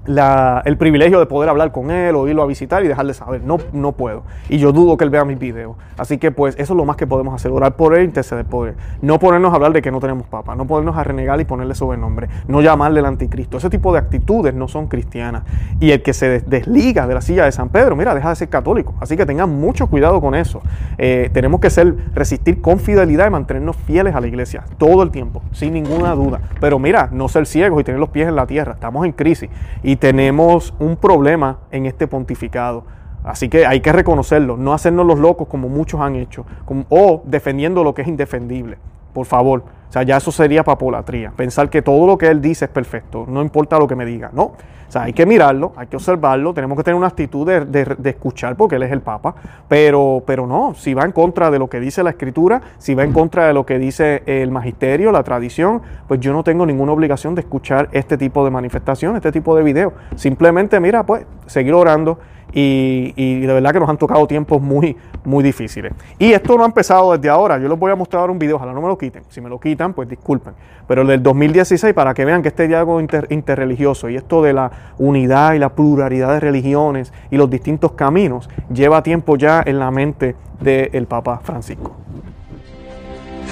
el 0.09 0.77
privilegio 0.79 1.19
de 1.19 1.27
poder 1.27 1.51
hablar 1.51 1.71
con 1.71 1.91
él 1.91 2.17
o 2.17 2.27
irlo 2.27 2.43
a 2.43 2.47
visitar 2.47 2.85
y 2.85 2.89
dejarle 2.89 3.15
saber. 3.15 3.43
No, 3.43 3.59
no 3.73 3.93
puedo. 3.93 4.23
Y 4.49 4.59
yo 4.59 4.73
dudo 4.73 4.97
que 4.97 5.05
él 5.05 5.11
vea 5.11 5.25
mis 5.25 5.39
videos. 5.39 5.77
Así 5.99 6.19
que 6.19 6.31
pues 6.31 6.55
eso 6.55 6.73
es 6.73 6.77
lo 6.77 6.85
más 6.85 6.97
que 6.97 7.07
podemos 7.07 7.35
hacer, 7.35 7.51
orar 7.51 7.77
por 7.77 7.97
él, 7.97 8.05
interceder 8.05 8.45
por 8.45 8.69
él. 8.69 8.75
No 9.03 9.19
ponernos 9.19 9.53
a 9.53 9.57
hablar 9.57 9.73
de 9.73 9.83
que 9.83 9.91
no 9.91 10.01
tenemos 10.01 10.27
papa, 10.27 10.55
no 10.55 10.67
ponernos 10.67 10.97
a 10.97 11.05
renegar 11.05 11.41
y 11.41 11.45
ponerle 11.45 11.75
sobrenombre, 11.75 12.29
no 12.47 12.63
llamarle 12.63 13.01
el 13.01 13.07
anticristo. 13.07 13.59
Ese 13.59 13.69
tipo 13.69 13.93
de 13.93 13.99
actitudes 13.99 14.55
no 14.55 14.69
son 14.69 14.87
cristianas. 14.87 15.43
Y 15.81 15.91
el 15.91 16.03
que 16.03 16.15
se 16.15 16.41
desliga 16.41 17.07
de 17.07 17.15
la 17.15 17.21
silla 17.21 17.45
de 17.45 17.53
San 17.53 17.69
Pedro, 17.69 17.97
mira, 17.97 18.15
deja 18.15 18.31
de 18.31 18.37
ser 18.37 18.49
católico. 18.49 18.95
Así 19.01 19.17
que 19.17 19.27
tengan 19.27 19.51
mucho 19.51 19.89
cuidado 19.89 20.21
con 20.21 20.35
eso. 20.35 20.63
Eh, 20.97 21.31
tenemos 21.33 21.61
que 21.61 21.71
ser, 21.71 21.95
resistir 22.15 22.61
con 22.61 22.81
fidelidad 22.81 23.27
y 23.27 23.31
mantenernos 23.31 23.77
fieles 23.77 24.15
a 24.15 24.21
la 24.21 24.27
iglesia 24.27 24.65
todo 24.79 25.03
el 25.03 25.11
tiempo, 25.11 25.43
sin 25.53 25.75
ninguna 25.75 26.15
duda. 26.15 26.41
Pero 26.61 26.79
mira, 26.79 27.09
no 27.13 27.29
ser 27.29 27.47
ciegos 27.47 27.81
y 27.81 27.85
tener 27.85 28.01
los 28.01 28.09
pies 28.09 28.29
en 28.29 28.37
la 28.37 28.47
tierra. 28.47 28.73
Estamos 28.73 29.05
en 29.05 29.13
crisis. 29.13 29.51
Y 29.83 29.98
tenemos 29.99 30.75
un 30.79 30.97
problema 30.97 31.59
en 31.71 31.87
este 31.87 32.07
pontificado. 32.07 32.85
Así 33.25 33.49
que 33.49 33.67
hay 33.67 33.81
que 33.81 33.93
reconocerlo, 33.93 34.57
no 34.57 34.73
hacernos 34.73 35.07
los 35.07 35.19
locos 35.19 35.49
como 35.49 35.69
muchos 35.69 36.01
han 36.01 36.17
hecho, 36.17 36.47
o 36.89 37.23
defendiendo 37.25 37.85
lo 37.85 37.95
que 37.95 38.03
es 38.03 38.09
indefendible. 38.09 38.79
Por 39.13 39.27
favor, 39.27 39.65
o 39.89 39.93
sea, 39.93 40.03
ya 40.03 40.19
eso 40.19 40.31
sería 40.31 40.63
papolatría. 40.63 41.33
Pensar 41.35 41.71
que 41.71 41.83
todo 41.83 42.07
lo 42.07 42.19
que 42.19 42.29
él 42.29 42.41
dice 42.41 42.67
es 42.67 42.71
perfecto, 42.71 43.25
no 43.29 43.43
importa 43.43 43.79
lo 43.79 43.87
que 43.87 43.97
me 43.97 44.05
diga. 44.05 44.31
No, 44.33 44.53
o 44.89 44.91
sea, 44.91 45.03
hay 45.03 45.13
que 45.13 45.27
mirarlo, 45.27 45.73
hay 45.77 45.87
que 45.87 45.97
observarlo, 45.97 46.55
tenemos 46.55 46.77
que 46.79 46.83
tener 46.83 46.97
una 46.97 47.09
actitud 47.09 47.47
de, 47.47 47.97
escuchar 48.05 48.57
porque 48.57 48.77
él 48.77 48.83
es 48.83 48.93
el 48.93 49.03
Papa, 49.03 49.35
pero, 49.69 50.23
pero 50.27 50.47
no, 50.47 50.73
si 50.75 50.95
va 50.95 51.05
en 51.05 51.13
contra 51.13 51.51
de 51.51 51.59
lo 51.59 51.69
que 51.69 51.79
dice 51.79 52.03
la 52.03 52.11
Escritura, 52.11 52.63
si 52.79 52.95
va 52.95 53.05
en 53.05 53.13
contra 53.13 53.47
de 53.47 53.53
lo 53.53 53.67
que 53.67 53.79
dice 53.79 54.23
el 54.25 54.51
magisterio, 54.51 55.13
la 55.13 55.23
tradición, 55.23 55.83
pues 56.07 56.21
yo 56.21 56.33
no 56.33 56.43
tengo 56.43 56.65
ninguna 56.65 56.93
obligación 56.93 57.35
de 57.35 57.43
escuchar 57.43 57.91
este 57.93 58.17
tipo 58.17 58.45
de 58.47 58.51
manifestación, 58.51 59.15
este 59.15 59.31
tipo 59.31 59.55
de 59.55 59.63
video. 59.63 59.93
Simplemente, 60.17 60.81
mira, 60.81 61.05
pues, 61.05 61.27
seguir 61.47 61.75
orando 61.75 62.19
y, 62.53 63.41
de 63.41 63.53
verdad 63.53 63.73
que 63.73 63.81
nos 63.81 63.89
han 63.89 63.99
tocado 63.99 64.27
tiempos 64.27 64.61
muy, 64.61 64.97
muy 65.25 65.45
difíciles. 65.45 65.93
Y 66.19 66.33
esto 66.33 66.57
no 66.57 66.65
ha 66.65 66.67
empezado 66.67 67.13
desde 67.13 67.29
ahora. 67.29 67.59
Yo 67.59 67.69
les 67.69 67.79
voy 67.79 67.93
a 67.93 67.97
mostrar 67.97 68.31
un 68.31 68.39
video, 68.39 68.57
ojalá 68.57 68.73
no 68.73 68.81
me 68.81 68.89
lo 68.89 68.97
quiten. 68.97 69.23
Si 69.29 69.41
me 69.41 69.49
lo 69.49 69.61
quitan, 69.61 69.93
pues 69.93 70.09
disculpen. 70.09 70.55
Pero 70.87 71.03
el 71.03 71.09
del 71.09 71.23
2016, 71.23 71.93
para 71.95 72.15
que 72.15 72.25
vean 72.25 72.43
que 72.43 72.49
este 72.49 72.67
diálogo 72.67 73.01
interreligioso 73.01 74.09
y 74.09 74.17
esto 74.17 74.43
de 74.43 74.53
la 74.53 74.71
unidad 74.99 75.55
y 75.55 75.59
la 75.59 75.69
pluralidad 75.71 76.33
de 76.33 76.41
religiones 76.41 77.13
y 77.31 77.37
los 77.37 77.51
distintos 77.51 77.93
caminos, 77.93 78.49
lleva 78.73 79.03
tiempo 79.03 79.37
ya 79.37 79.63
en 79.65 79.79
la 79.79 79.91
mente 79.91 80.35
del 80.61 81.07
Papa 81.07 81.41
Francisco. 81.43 82.08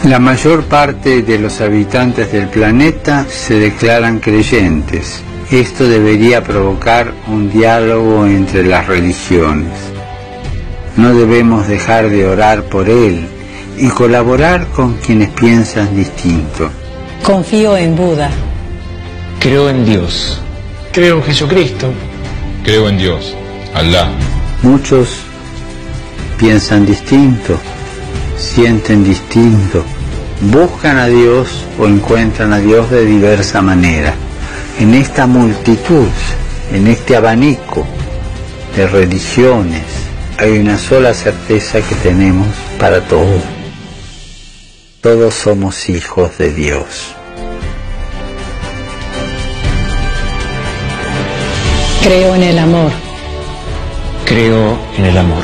La 0.07 0.19
mayor 0.19 0.64
parte 0.64 1.23
de 1.23 1.38
los 1.38 1.61
habitantes 1.61 2.33
del 2.33 2.49
planeta 2.49 3.27
se 3.29 3.59
declaran 3.59 4.19
creyentes 4.21 5.23
esto 5.51 5.88
debería 5.88 6.42
provocar 6.42 7.12
un 7.29 7.51
diálogo 7.51 8.27
entre 8.27 8.64
las 8.64 8.88
religiones. 8.88 9.73
No 10.97 11.14
debemos 11.14 11.69
dejar 11.69 12.11
de 12.11 12.27
orar 12.27 12.64
por 12.64 12.88
él 12.88 13.29
y 13.79 13.88
colaborar 13.88 14.66
con 14.69 14.95
quienes 14.95 15.31
piensan 15.31 15.95
distinto. 15.95 16.69
Confío 17.23 17.77
en 17.77 17.95
Buda. 17.95 18.31
Creo 19.38 19.71
en 19.71 19.85
Dios. 19.85 20.40
Creo 20.92 21.19
en 21.19 21.23
Jesucristo. 21.23 21.92
Creo 22.64 22.88
en 22.88 22.99
Dios, 22.99 23.37
Allah. 23.73 24.09
Muchos 24.62 25.21
piensan 26.38 26.85
distinto, 26.85 27.57
sienten 28.37 29.05
distinto, 29.05 29.85
buscan 30.40 30.99
a 30.99 31.07
Dios 31.07 31.64
o 31.79 31.87
encuentran 31.87 32.53
a 32.53 32.59
Dios 32.59 32.90
de 32.90 33.05
diversa 33.05 33.62
manera 33.62 34.14
en 34.79 34.94
esta 34.94 35.27
multitud, 35.27 36.09
en 36.72 36.87
este 36.87 37.16
abanico 37.16 37.87
de 38.77 38.87
religiones, 38.87 39.85
hay 40.38 40.59
una 40.59 40.77
sola 40.77 41.14
certeza 41.14 41.81
que 41.81 41.94
tenemos 41.94 42.46
para 42.79 43.01
todos. 43.01 43.42
Todos 45.01 45.35
somos 45.35 45.88
hijos 45.88 46.37
de 46.37 46.53
Dios. 46.53 47.14
Creo 52.03 52.35
en 52.35 52.42
el 52.42 52.59
amor. 52.59 52.92
Creo 54.27 54.79
en 54.99 55.05
el 55.07 55.16
amor. 55.16 55.42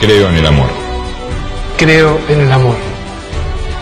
Creo 0.00 0.28
en 0.28 0.34
el 0.34 0.46
amor. 0.46 0.68
Creo 1.78 2.20
en 2.28 2.40
el 2.40 2.52
amor. 2.52 2.85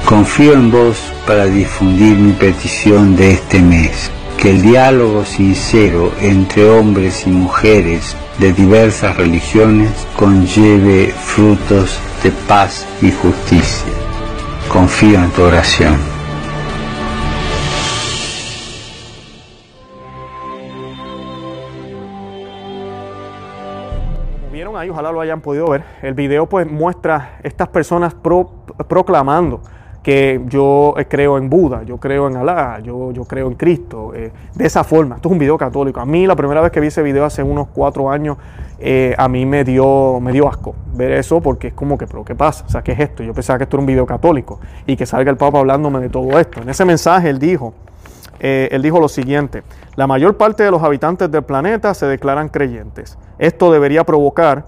Confío 0.07 0.53
en 0.53 0.71
vos 0.71 0.99
para 1.27 1.47
difundir 1.47 2.19
mi 2.19 2.33
petición 2.33 3.17
de 3.17 3.33
este 3.33 3.61
mes 3.61 4.11
que 4.37 4.51
el 4.51 4.61
diálogo 4.61 5.25
sincero 5.25 6.13
entre 6.21 6.69
hombres 6.69 7.27
y 7.27 7.31
mujeres 7.31 8.15
de 8.39 8.53
diversas 8.53 9.17
religiones 9.17 9.91
conlleve 10.17 11.07
frutos 11.07 11.99
de 12.23 12.31
paz 12.47 12.87
y 13.01 13.11
justicia. 13.13 13.93
Confío 14.69 15.19
en 15.19 15.31
tu 15.31 15.43
oración. 15.43 15.97
ojalá 24.91 25.13
lo 25.13 25.21
hayan 25.21 25.41
podido 25.41 25.67
ver, 25.69 25.83
el 26.03 26.13
video 26.13 26.47
pues 26.47 26.71
muestra 26.71 27.39
estas 27.43 27.69
personas 27.69 28.15
pro- 28.15 28.65
proclamando 28.87 29.63
que 30.05 30.43
yo 30.49 30.95
eh, 30.99 31.07
creo 31.07 31.39
en 31.39 31.49
Buda, 31.49 31.83
yo 31.83 31.97
creo 31.97 32.29
en 32.29 32.37
Alá, 32.37 32.79
yo, 32.81 33.11
yo 33.11 33.25
creo 33.25 33.49
en 33.49 33.55
Cristo, 33.55 34.13
eh, 34.15 34.31
de 34.55 34.67
esa 34.67 34.85
forma. 34.85 35.17
Esto 35.17 35.29
es 35.29 35.33
un 35.33 35.39
video 35.39 35.57
católico. 35.57 35.99
A 35.99 36.05
mí 36.05 36.27
la 36.27 36.37
primera 36.37 36.61
vez 36.61 36.71
que 36.71 36.79
vi 36.79 36.89
ese 36.89 37.03
video 37.03 37.25
hace 37.25 37.43
unos 37.43 37.69
cuatro 37.69 38.11
años, 38.11 38.37
eh, 38.79 39.15
a 39.17 39.29
mí 39.29 39.47
me 39.47 39.65
dio, 39.65 40.21
me 40.21 40.31
dio 40.31 40.47
asco 40.47 40.75
ver 40.93 41.13
eso 41.13 41.41
porque 41.41 41.69
es 41.69 41.75
como 41.75 41.97
que, 41.97 42.07
pero 42.07 42.23
¿qué 42.23 42.35
pasa? 42.35 42.67
O 42.67 42.69
sea, 42.69 42.83
¿qué 42.83 42.93
es 42.93 43.01
esto? 43.01 43.23
Yo 43.23 43.33
pensaba 43.33 43.59
que 43.59 43.65
esto 43.65 43.77
era 43.77 43.81
un 43.81 43.87
video 43.87 44.05
católico 44.05 44.61
y 44.87 44.95
que 44.95 45.07
salga 45.07 45.31
el 45.31 45.39
Papa 45.39 45.59
hablándome 45.59 46.01
de 46.01 46.11
todo 46.11 46.39
esto. 46.39 46.61
En 46.61 46.69
ese 46.69 46.85
mensaje 46.85 47.31
él 47.31 47.39
dijo, 47.39 47.73
él 48.39 48.83
dijo 48.83 49.01
lo 49.01 49.09
siguiente, 49.09 49.63
la 49.97 50.07
mayor 50.07 50.37
parte 50.37 50.65
de 50.65 50.71
los 50.71 50.83
habitantes 50.83 51.31
del 51.31 51.45
planeta 51.45 51.95
se 51.95 52.05
declaran 52.05 52.51
creyentes. 52.51 53.17
Esto 53.39 53.73
debería 53.73 54.05
provocar 54.05 54.67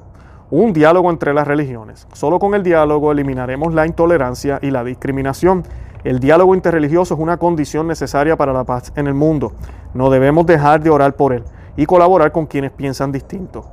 un 0.50 0.72
diálogo 0.72 1.10
entre 1.10 1.34
las 1.34 1.46
religiones. 1.46 2.06
Solo 2.12 2.38
con 2.38 2.54
el 2.54 2.62
diálogo 2.62 3.10
eliminaremos 3.10 3.74
la 3.74 3.86
intolerancia 3.86 4.58
y 4.62 4.70
la 4.70 4.84
discriminación. 4.84 5.64
El 6.04 6.20
diálogo 6.20 6.54
interreligioso 6.54 7.14
es 7.14 7.20
una 7.20 7.36
condición 7.36 7.88
necesaria 7.88 8.36
para 8.36 8.52
la 8.52 8.64
paz 8.64 8.92
en 8.94 9.08
el 9.08 9.14
mundo. 9.14 9.52
No 9.92 10.08
debemos 10.08 10.46
dejar 10.46 10.80
de 10.82 10.90
orar 10.90 11.16
por 11.16 11.32
él 11.32 11.42
y 11.76 11.86
colaborar 11.86 12.30
con 12.30 12.46
quienes 12.46 12.70
piensan 12.70 13.10
distinto. 13.10 13.64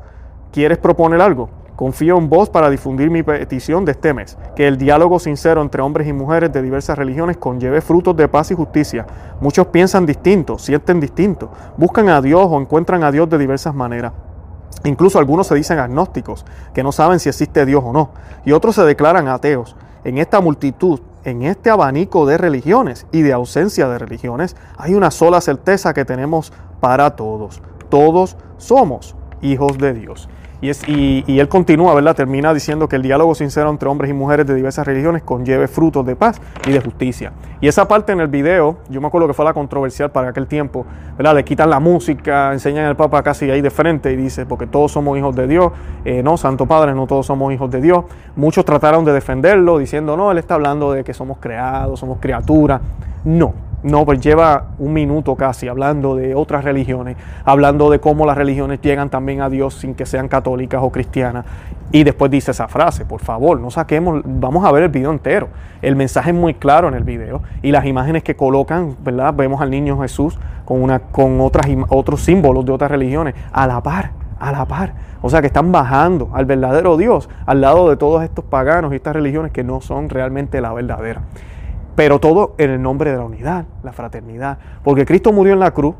¿Quieres 0.52 0.80
proponer 0.80 1.22
algo? 1.22 1.50
Confío 1.76 2.18
en 2.18 2.30
vos 2.30 2.50
para 2.50 2.70
difundir 2.70 3.10
mi 3.10 3.24
petición 3.24 3.84
de 3.86 3.94
este 3.94 4.14
mes, 4.14 4.38
que 4.56 4.68
el 4.68 4.78
diálogo 4.78 5.20
sincero 5.20 5.62
entre 5.62 5.82
hombres 5.82 6.08
y 6.08 6.14
mujeres 6.14 6.54
de 6.54 6.62
diversas 6.62 6.98
religiones 6.98 7.38
conlleve 7.38 7.82
frutos 7.82 8.16
de 8.16 8.28
paz 8.28 8.52
y 8.52 8.56
justicia. 8.56 9.08
Muchos 9.42 9.68
piensan 9.68 10.06
distinto, 10.06 10.60
sienten 10.60 11.00
distinto, 11.00 11.52
buscan 11.78 12.10
a 12.10 12.22
Dios 12.22 12.48
o 12.48 12.60
encuentran 12.60 13.04
a 13.04 13.12
Dios 13.12 13.28
de 13.30 13.40
diversas 13.40 13.74
maneras. 13.74 14.14
Incluso 14.84 15.20
algunos 15.20 15.48
se 15.48 15.56
dicen 15.56 15.80
agnósticos, 15.80 16.46
que 16.74 16.84
no 16.84 16.92
saben 16.92 17.20
si 17.20 17.30
existe 17.30 17.66
Dios 17.66 17.84
o 17.86 17.94
no, 17.94 18.12
y 18.46 18.52
otros 18.52 18.76
se 18.76 18.84
declaran 18.84 19.28
ateos. 19.28 19.76
En 20.04 20.18
esta 20.18 20.42
multitud, 20.42 21.00
en 21.24 21.44
este 21.44 21.70
abanico 21.70 22.26
de 22.26 22.38
religiones 22.38 23.08
y 23.12 23.22
de 23.22 23.34
ausencia 23.34 23.88
de 23.88 24.00
religiones, 24.00 24.56
hay 24.78 24.94
una 24.94 25.12
sola 25.12 25.40
certeza 25.40 25.94
que 25.94 26.06
tenemos 26.06 26.52
para 26.80 27.16
todos. 27.16 27.62
Todos 27.90 28.36
somos 28.58 29.16
hijos 29.42 29.78
de 29.78 29.94
Dios. 29.94 30.28
Y, 30.64 31.40
él 31.40 31.50
continúa, 31.50 31.94
¿verdad? 31.94 32.16
Termina 32.16 32.54
diciendo 32.54 32.88
que 32.88 32.96
el 32.96 33.02
diálogo 33.02 33.36
sincero 33.36 33.70
entre 33.70 33.90
hombres 33.90 34.10
y 34.10 34.14
mujeres 34.14 34.48
de 34.48 34.56
diversas 34.56 34.88
religiones 34.88 35.22
conlleve 35.22 35.68
frutos 35.68 36.06
de 36.06 36.16
paz 36.16 36.40
y 36.66 36.72
de 36.72 36.80
justicia. 36.80 37.34
Y 37.60 37.68
esa 37.68 37.86
parte 37.86 38.14
en 38.14 38.22
el 38.22 38.30
video, 38.30 38.78
yo 38.90 39.02
me 39.02 39.08
acuerdo 39.08 39.28
que 39.28 39.34
fue 39.34 39.44
la 39.44 39.54
controversial 39.54 40.12
para 40.12 40.30
aquel 40.30 40.48
tiempo, 40.48 40.86
¿verdad? 41.18 41.36
Le 41.36 41.44
quitan 41.44 41.70
la 41.70 41.82
música, 41.82 42.54
enseñan 42.54 42.86
al 42.86 42.96
Papa 42.96 43.22
casi 43.24 43.52
ahí 43.52 43.60
de 43.60 43.72
frente 43.72 44.14
y 44.14 44.16
dice, 44.16 44.46
porque 44.46 44.66
todos 44.66 44.94
somos 44.94 45.18
hijos 45.18 45.36
de 45.36 45.48
Dios. 45.48 45.74
Eh, 46.06 46.24
no, 46.24 46.38
Santo 46.38 46.66
Padre, 46.66 46.94
no 46.94 47.08
todos 47.08 47.26
somos 47.26 47.52
hijos 47.54 47.70
de 47.70 47.82
Dios. 47.82 48.06
Muchos 48.38 48.64
trataron 48.64 49.04
de 49.04 49.12
defenderlo 49.12 49.80
diciendo, 49.80 50.16
no, 50.16 50.32
él 50.32 50.38
está 50.38 50.54
hablando 50.54 50.94
de 50.94 51.04
que 51.04 51.14
somos 51.14 51.40
creados, 51.40 52.00
somos 52.00 52.20
criaturas. 52.22 52.80
No, 53.26 53.54
no, 53.84 54.06
pues 54.06 54.22
lleva 54.22 54.68
un 54.80 54.94
minuto 54.94 55.36
casi 55.36 55.68
hablando 55.68 56.16
de 56.16 56.36
otras 56.36 56.64
religiones, 56.64 57.18
hablando 57.44 57.90
de 57.90 58.00
cómo 58.00 58.26
las 58.26 58.38
religiones 58.38 58.80
llegan 58.82 59.10
también 59.10 59.42
a 59.42 59.50
Dios 59.50 59.74
sin 59.76 59.94
que 59.94 60.06
sean 60.06 60.30
católicas 60.30 60.82
o 60.82 60.90
cristianas. 60.90 61.46
Y 61.92 62.04
después 62.06 62.32
dice 62.32 62.52
esa 62.52 62.68
frase, 62.68 63.06
por 63.06 63.20
favor, 63.20 63.60
no 63.60 63.70
saquemos, 63.70 64.22
vamos 64.26 64.66
a 64.66 64.72
ver 64.72 64.84
el 64.84 64.90
video 64.90 65.12
entero. 65.12 65.50
El 65.82 65.96
mensaje 65.96 66.32
es 66.32 66.36
muy 66.36 66.54
claro 66.54 66.88
en 66.88 66.94
el 66.94 67.04
video 67.04 67.42
y 67.62 67.72
las 67.72 67.86
imágenes 67.86 68.24
que 68.24 68.36
colocan, 68.36 68.96
¿verdad? 69.04 69.34
Vemos 69.34 69.62
al 69.62 69.70
niño 69.70 70.00
Jesús 70.02 70.40
con, 70.66 70.82
una, 70.82 71.00
con 71.00 71.42
otras, 71.42 71.68
otros 71.90 72.22
símbolos 72.22 72.66
de 72.66 72.72
otras 72.72 72.90
religiones 72.90 73.36
a 73.52 73.68
la 73.68 73.84
par, 73.84 74.12
a 74.40 74.52
la 74.52 74.66
par. 74.66 74.94
O 75.22 75.30
sea 75.30 75.42
que 75.42 75.48
están 75.48 75.72
bajando 75.72 76.30
al 76.34 76.46
verdadero 76.46 76.98
Dios 76.98 77.30
al 77.46 77.62
lado 77.62 77.90
de 77.90 77.98
todos 77.98 78.24
estos 78.24 78.46
paganos 78.46 78.94
y 78.94 78.96
estas 78.96 79.14
religiones 79.14 79.52
que 79.52 79.64
no 79.64 79.82
son 79.82 80.10
realmente 80.10 80.62
la 80.62 80.74
verdadera. 80.74 81.22
Pero 81.96 82.20
todo 82.20 82.56
en 82.58 82.72
el 82.72 82.82
nombre 82.82 83.12
de 83.12 83.18
la 83.18 83.24
unidad, 83.24 83.66
la 83.84 83.94
fraternidad. 83.94 84.58
Porque 84.84 85.06
Cristo 85.06 85.32
murió 85.32 85.54
en 85.54 85.60
la 85.60 85.72
cruz 85.72 85.96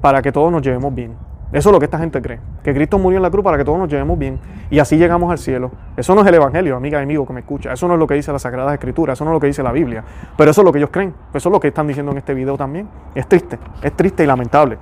para 0.00 0.22
que 0.22 0.32
todos 0.32 0.52
nos 0.52 0.62
llevemos 0.62 0.94
bien. 0.94 1.14
Eso 1.50 1.70
es 1.70 1.72
lo 1.72 1.78
que 1.78 1.86
esta 1.86 1.98
gente 1.98 2.20
cree. 2.20 2.40
Que 2.62 2.74
Cristo 2.74 2.98
murió 2.98 3.16
en 3.16 3.22
la 3.22 3.30
cruz 3.30 3.42
para 3.42 3.56
que 3.56 3.64
todos 3.64 3.78
nos 3.78 3.88
llevemos 3.88 4.18
bien. 4.18 4.38
Y 4.70 4.78
así 4.80 4.98
llegamos 4.98 5.30
al 5.30 5.38
cielo. 5.38 5.70
Eso 5.96 6.14
no 6.14 6.20
es 6.20 6.26
el 6.26 6.34
Evangelio, 6.34 6.76
amiga 6.76 7.00
y 7.00 7.02
amigo 7.02 7.26
que 7.26 7.32
me 7.32 7.40
escucha. 7.40 7.72
Eso 7.72 7.88
no 7.88 7.94
es 7.94 8.00
lo 8.00 8.06
que 8.06 8.14
dice 8.14 8.30
la 8.30 8.38
Sagrada 8.38 8.74
Escritura. 8.74 9.14
Eso 9.14 9.24
no 9.24 9.30
es 9.30 9.34
lo 9.36 9.40
que 9.40 9.46
dice 9.46 9.62
la 9.62 9.72
Biblia. 9.72 10.04
Pero 10.36 10.50
eso 10.50 10.60
es 10.60 10.64
lo 10.66 10.72
que 10.72 10.78
ellos 10.78 10.90
creen. 10.92 11.14
Eso 11.32 11.48
es 11.48 11.52
lo 11.52 11.58
que 11.58 11.68
están 11.68 11.86
diciendo 11.86 12.12
en 12.12 12.18
este 12.18 12.34
video 12.34 12.58
también. 12.58 12.86
Es 13.14 13.26
triste. 13.26 13.58
Es 13.82 13.96
triste 13.96 14.24
y 14.24 14.26
lamentable. 14.26 14.76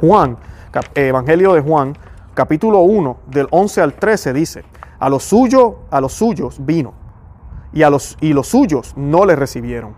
Juan, 0.00 0.38
eh, 0.94 1.08
Evangelio 1.08 1.52
de 1.52 1.60
Juan, 1.60 1.94
capítulo 2.32 2.80
1, 2.80 3.18
del 3.26 3.46
11 3.50 3.82
al 3.82 3.92
13 3.92 4.32
dice, 4.32 4.64
a 4.98 5.08
los 5.10 5.22
suyos, 5.22 5.74
a 5.90 6.00
los 6.00 6.12
suyos 6.12 6.64
vino, 6.64 6.94
y 7.72 7.82
a 7.82 7.90
los 7.90 8.16
y 8.20 8.32
los 8.32 8.48
suyos 8.48 8.94
no 8.96 9.24
le 9.24 9.36
recibieron, 9.36 9.94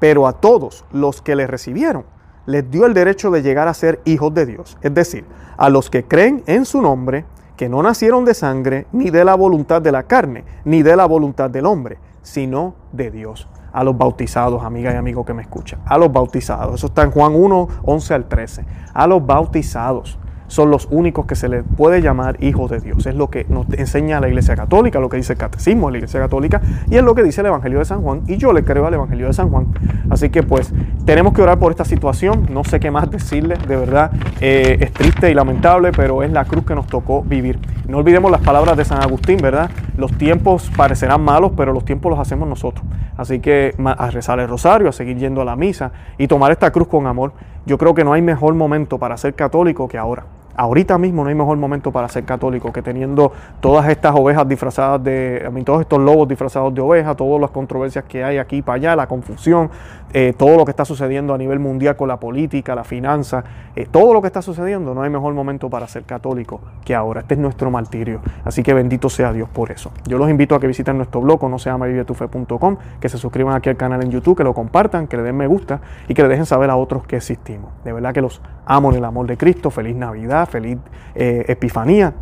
pero 0.00 0.26
a 0.26 0.32
todos 0.34 0.84
los 0.92 1.22
que 1.22 1.36
le 1.36 1.46
recibieron 1.46 2.04
les 2.48 2.70
dio 2.70 2.86
el 2.86 2.94
derecho 2.94 3.30
de 3.30 3.42
llegar 3.42 3.68
a 3.68 3.74
ser 3.74 4.00
hijos 4.06 4.32
de 4.32 4.46
Dios, 4.46 4.78
es 4.80 4.94
decir, 4.94 5.26
a 5.58 5.68
los 5.68 5.90
que 5.90 6.04
creen 6.04 6.42
en 6.46 6.64
su 6.64 6.80
nombre, 6.80 7.26
que 7.58 7.68
no 7.68 7.82
nacieron 7.82 8.24
de 8.24 8.32
sangre, 8.32 8.86
ni 8.90 9.10
de 9.10 9.22
la 9.22 9.34
voluntad 9.34 9.82
de 9.82 9.92
la 9.92 10.04
carne, 10.04 10.44
ni 10.64 10.82
de 10.82 10.96
la 10.96 11.04
voluntad 11.04 11.50
del 11.50 11.66
hombre, 11.66 11.98
sino 12.22 12.74
de 12.92 13.10
Dios. 13.10 13.48
A 13.70 13.84
los 13.84 13.98
bautizados, 13.98 14.64
amiga 14.64 14.94
y 14.94 14.96
amigo 14.96 15.26
que 15.26 15.34
me 15.34 15.42
escucha, 15.42 15.78
a 15.84 15.98
los 15.98 16.10
bautizados. 16.10 16.76
Eso 16.76 16.86
está 16.86 17.02
en 17.02 17.10
Juan 17.10 17.34
1, 17.34 17.68
11 17.82 18.14
al 18.14 18.28
13. 18.28 18.64
A 18.94 19.06
los 19.06 19.26
bautizados 19.26 20.18
son 20.48 20.70
los 20.70 20.88
únicos 20.90 21.26
que 21.26 21.36
se 21.36 21.48
les 21.48 21.62
puede 21.76 22.02
llamar 22.02 22.42
hijos 22.42 22.70
de 22.70 22.80
Dios. 22.80 23.06
Es 23.06 23.14
lo 23.14 23.30
que 23.30 23.46
nos 23.48 23.66
enseña 23.70 24.20
la 24.20 24.28
Iglesia 24.28 24.56
Católica, 24.56 24.98
lo 24.98 25.08
que 25.08 25.16
dice 25.16 25.34
el 25.34 25.38
Catecismo 25.38 25.86
de 25.86 25.92
la 25.92 25.98
Iglesia 25.98 26.20
Católica 26.20 26.60
y 26.90 26.96
es 26.96 27.02
lo 27.02 27.14
que 27.14 27.22
dice 27.22 27.40
el 27.40 27.46
Evangelio 27.48 27.78
de 27.78 27.84
San 27.84 28.02
Juan. 28.02 28.22
Y 28.26 28.36
yo 28.36 28.52
le 28.52 28.64
creo 28.64 28.86
al 28.86 28.94
Evangelio 28.94 29.26
de 29.28 29.32
San 29.32 29.50
Juan. 29.50 29.68
Así 30.10 30.30
que 30.30 30.42
pues 30.42 30.72
tenemos 31.04 31.32
que 31.32 31.42
orar 31.42 31.58
por 31.58 31.70
esta 31.70 31.84
situación. 31.84 32.46
No 32.50 32.64
sé 32.64 32.80
qué 32.80 32.90
más 32.90 33.10
decirles, 33.10 33.58
de 33.66 33.76
verdad. 33.76 34.10
eh, 34.40 34.78
es 34.80 34.92
triste 34.92 35.30
y 35.30 35.34
lamentable, 35.34 35.92
pero 35.92 36.22
es 36.22 36.32
la 36.32 36.44
cruz 36.44 36.64
que 36.64 36.74
nos 36.74 36.86
tocó 36.86 37.22
vivir. 37.22 37.58
No 37.86 37.98
olvidemos 37.98 38.30
las 38.30 38.40
palabras 38.40 38.76
de 38.76 38.84
San 38.84 39.02
Agustín, 39.02 39.38
¿verdad? 39.38 39.70
Los 39.96 40.12
tiempos 40.12 40.70
parecerán 40.76 41.22
malos, 41.22 41.52
pero 41.56 41.72
los 41.72 41.84
tiempos 41.84 42.10
los 42.10 42.20
hacemos 42.20 42.48
nosotros. 42.48 42.84
Así 43.16 43.40
que 43.40 43.74
a 43.84 44.10
rezar 44.10 44.38
el 44.40 44.48
rosario, 44.48 44.88
a 44.88 44.92
seguir 44.92 45.16
yendo 45.18 45.40
a 45.40 45.44
la 45.44 45.56
misa 45.56 45.92
y 46.18 46.28
tomar 46.28 46.52
esta 46.52 46.70
cruz 46.70 46.88
con 46.88 47.06
amor. 47.06 47.32
Yo 47.66 47.78
creo 47.78 47.94
que 47.94 48.04
no 48.04 48.12
hay 48.12 48.22
mejor 48.22 48.54
momento 48.54 48.98
para 48.98 49.16
ser 49.16 49.34
católico 49.34 49.88
que 49.88 49.98
ahora. 49.98 50.24
Ahorita 50.60 50.98
mismo 50.98 51.22
no 51.22 51.28
hay 51.28 51.36
mejor 51.36 51.56
momento 51.56 51.92
para 51.92 52.08
ser 52.08 52.24
católico 52.24 52.72
que 52.72 52.82
teniendo 52.82 53.30
todas 53.60 53.88
estas 53.88 54.12
ovejas 54.16 54.48
disfrazadas 54.48 55.04
de, 55.04 55.44
a 55.46 55.50
mí, 55.50 55.62
todos 55.62 55.82
estos 55.82 56.00
lobos 56.00 56.26
disfrazados 56.26 56.74
de 56.74 56.80
ovejas, 56.80 57.16
todas 57.16 57.40
las 57.40 57.50
controversias 57.50 58.04
que 58.06 58.24
hay 58.24 58.38
aquí 58.38 58.60
para 58.60 58.74
allá, 58.74 58.96
la 58.96 59.06
confusión, 59.06 59.70
eh, 60.12 60.34
todo 60.36 60.56
lo 60.56 60.64
que 60.64 60.72
está 60.72 60.84
sucediendo 60.84 61.32
a 61.32 61.38
nivel 61.38 61.60
mundial 61.60 61.94
con 61.94 62.08
la 62.08 62.18
política, 62.18 62.74
la 62.74 62.82
finanza, 62.82 63.44
eh, 63.76 63.86
todo 63.88 64.12
lo 64.12 64.20
que 64.20 64.26
está 64.26 64.42
sucediendo, 64.42 64.94
no 64.94 65.02
hay 65.02 65.10
mejor 65.10 65.32
momento 65.32 65.70
para 65.70 65.86
ser 65.86 66.02
católico 66.04 66.60
que 66.84 66.94
ahora. 66.94 67.20
Este 67.20 67.34
es 67.34 67.40
nuestro 67.40 67.70
martirio. 67.70 68.20
Así 68.44 68.64
que 68.64 68.74
bendito 68.74 69.08
sea 69.10 69.32
Dios 69.32 69.48
por 69.48 69.70
eso. 69.70 69.92
Yo 70.06 70.18
los 70.18 70.28
invito 70.28 70.54
a 70.56 70.60
que 70.60 70.66
visiten 70.66 70.96
nuestro 70.96 71.20
blog, 71.20 71.48
no 71.48 71.58
se 71.58 71.70
llama 71.70 71.86
vivetufe.com, 71.86 72.76
que 72.98 73.08
se 73.08 73.18
suscriban 73.18 73.54
aquí 73.54 73.68
al 73.68 73.76
canal 73.76 74.02
en 74.02 74.10
YouTube, 74.10 74.36
que 74.36 74.44
lo 74.44 74.54
compartan, 74.54 75.06
que 75.06 75.16
le 75.16 75.22
den 75.22 75.36
me 75.36 75.46
gusta 75.46 75.80
y 76.08 76.14
que 76.14 76.22
le 76.22 76.28
dejen 76.28 76.46
saber 76.46 76.70
a 76.70 76.76
otros 76.76 77.06
que 77.06 77.16
existimos. 77.16 77.70
De 77.84 77.92
verdad 77.92 78.12
que 78.12 78.22
los 78.22 78.40
amo 78.66 78.90
en 78.90 78.96
el 78.96 79.04
amor 79.04 79.26
de 79.26 79.36
Cristo. 79.36 79.70
Feliz 79.70 79.94
Navidad, 79.94 80.47
feliz 80.48 80.78
eh, 81.14 81.44
Epifanía. 81.48 82.14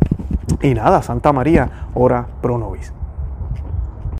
Y 0.61 0.73
nada, 0.73 1.01
Santa 1.01 1.33
María, 1.33 1.89
ora 1.93 2.25
pro 2.41 2.57
nobis. 2.57 2.93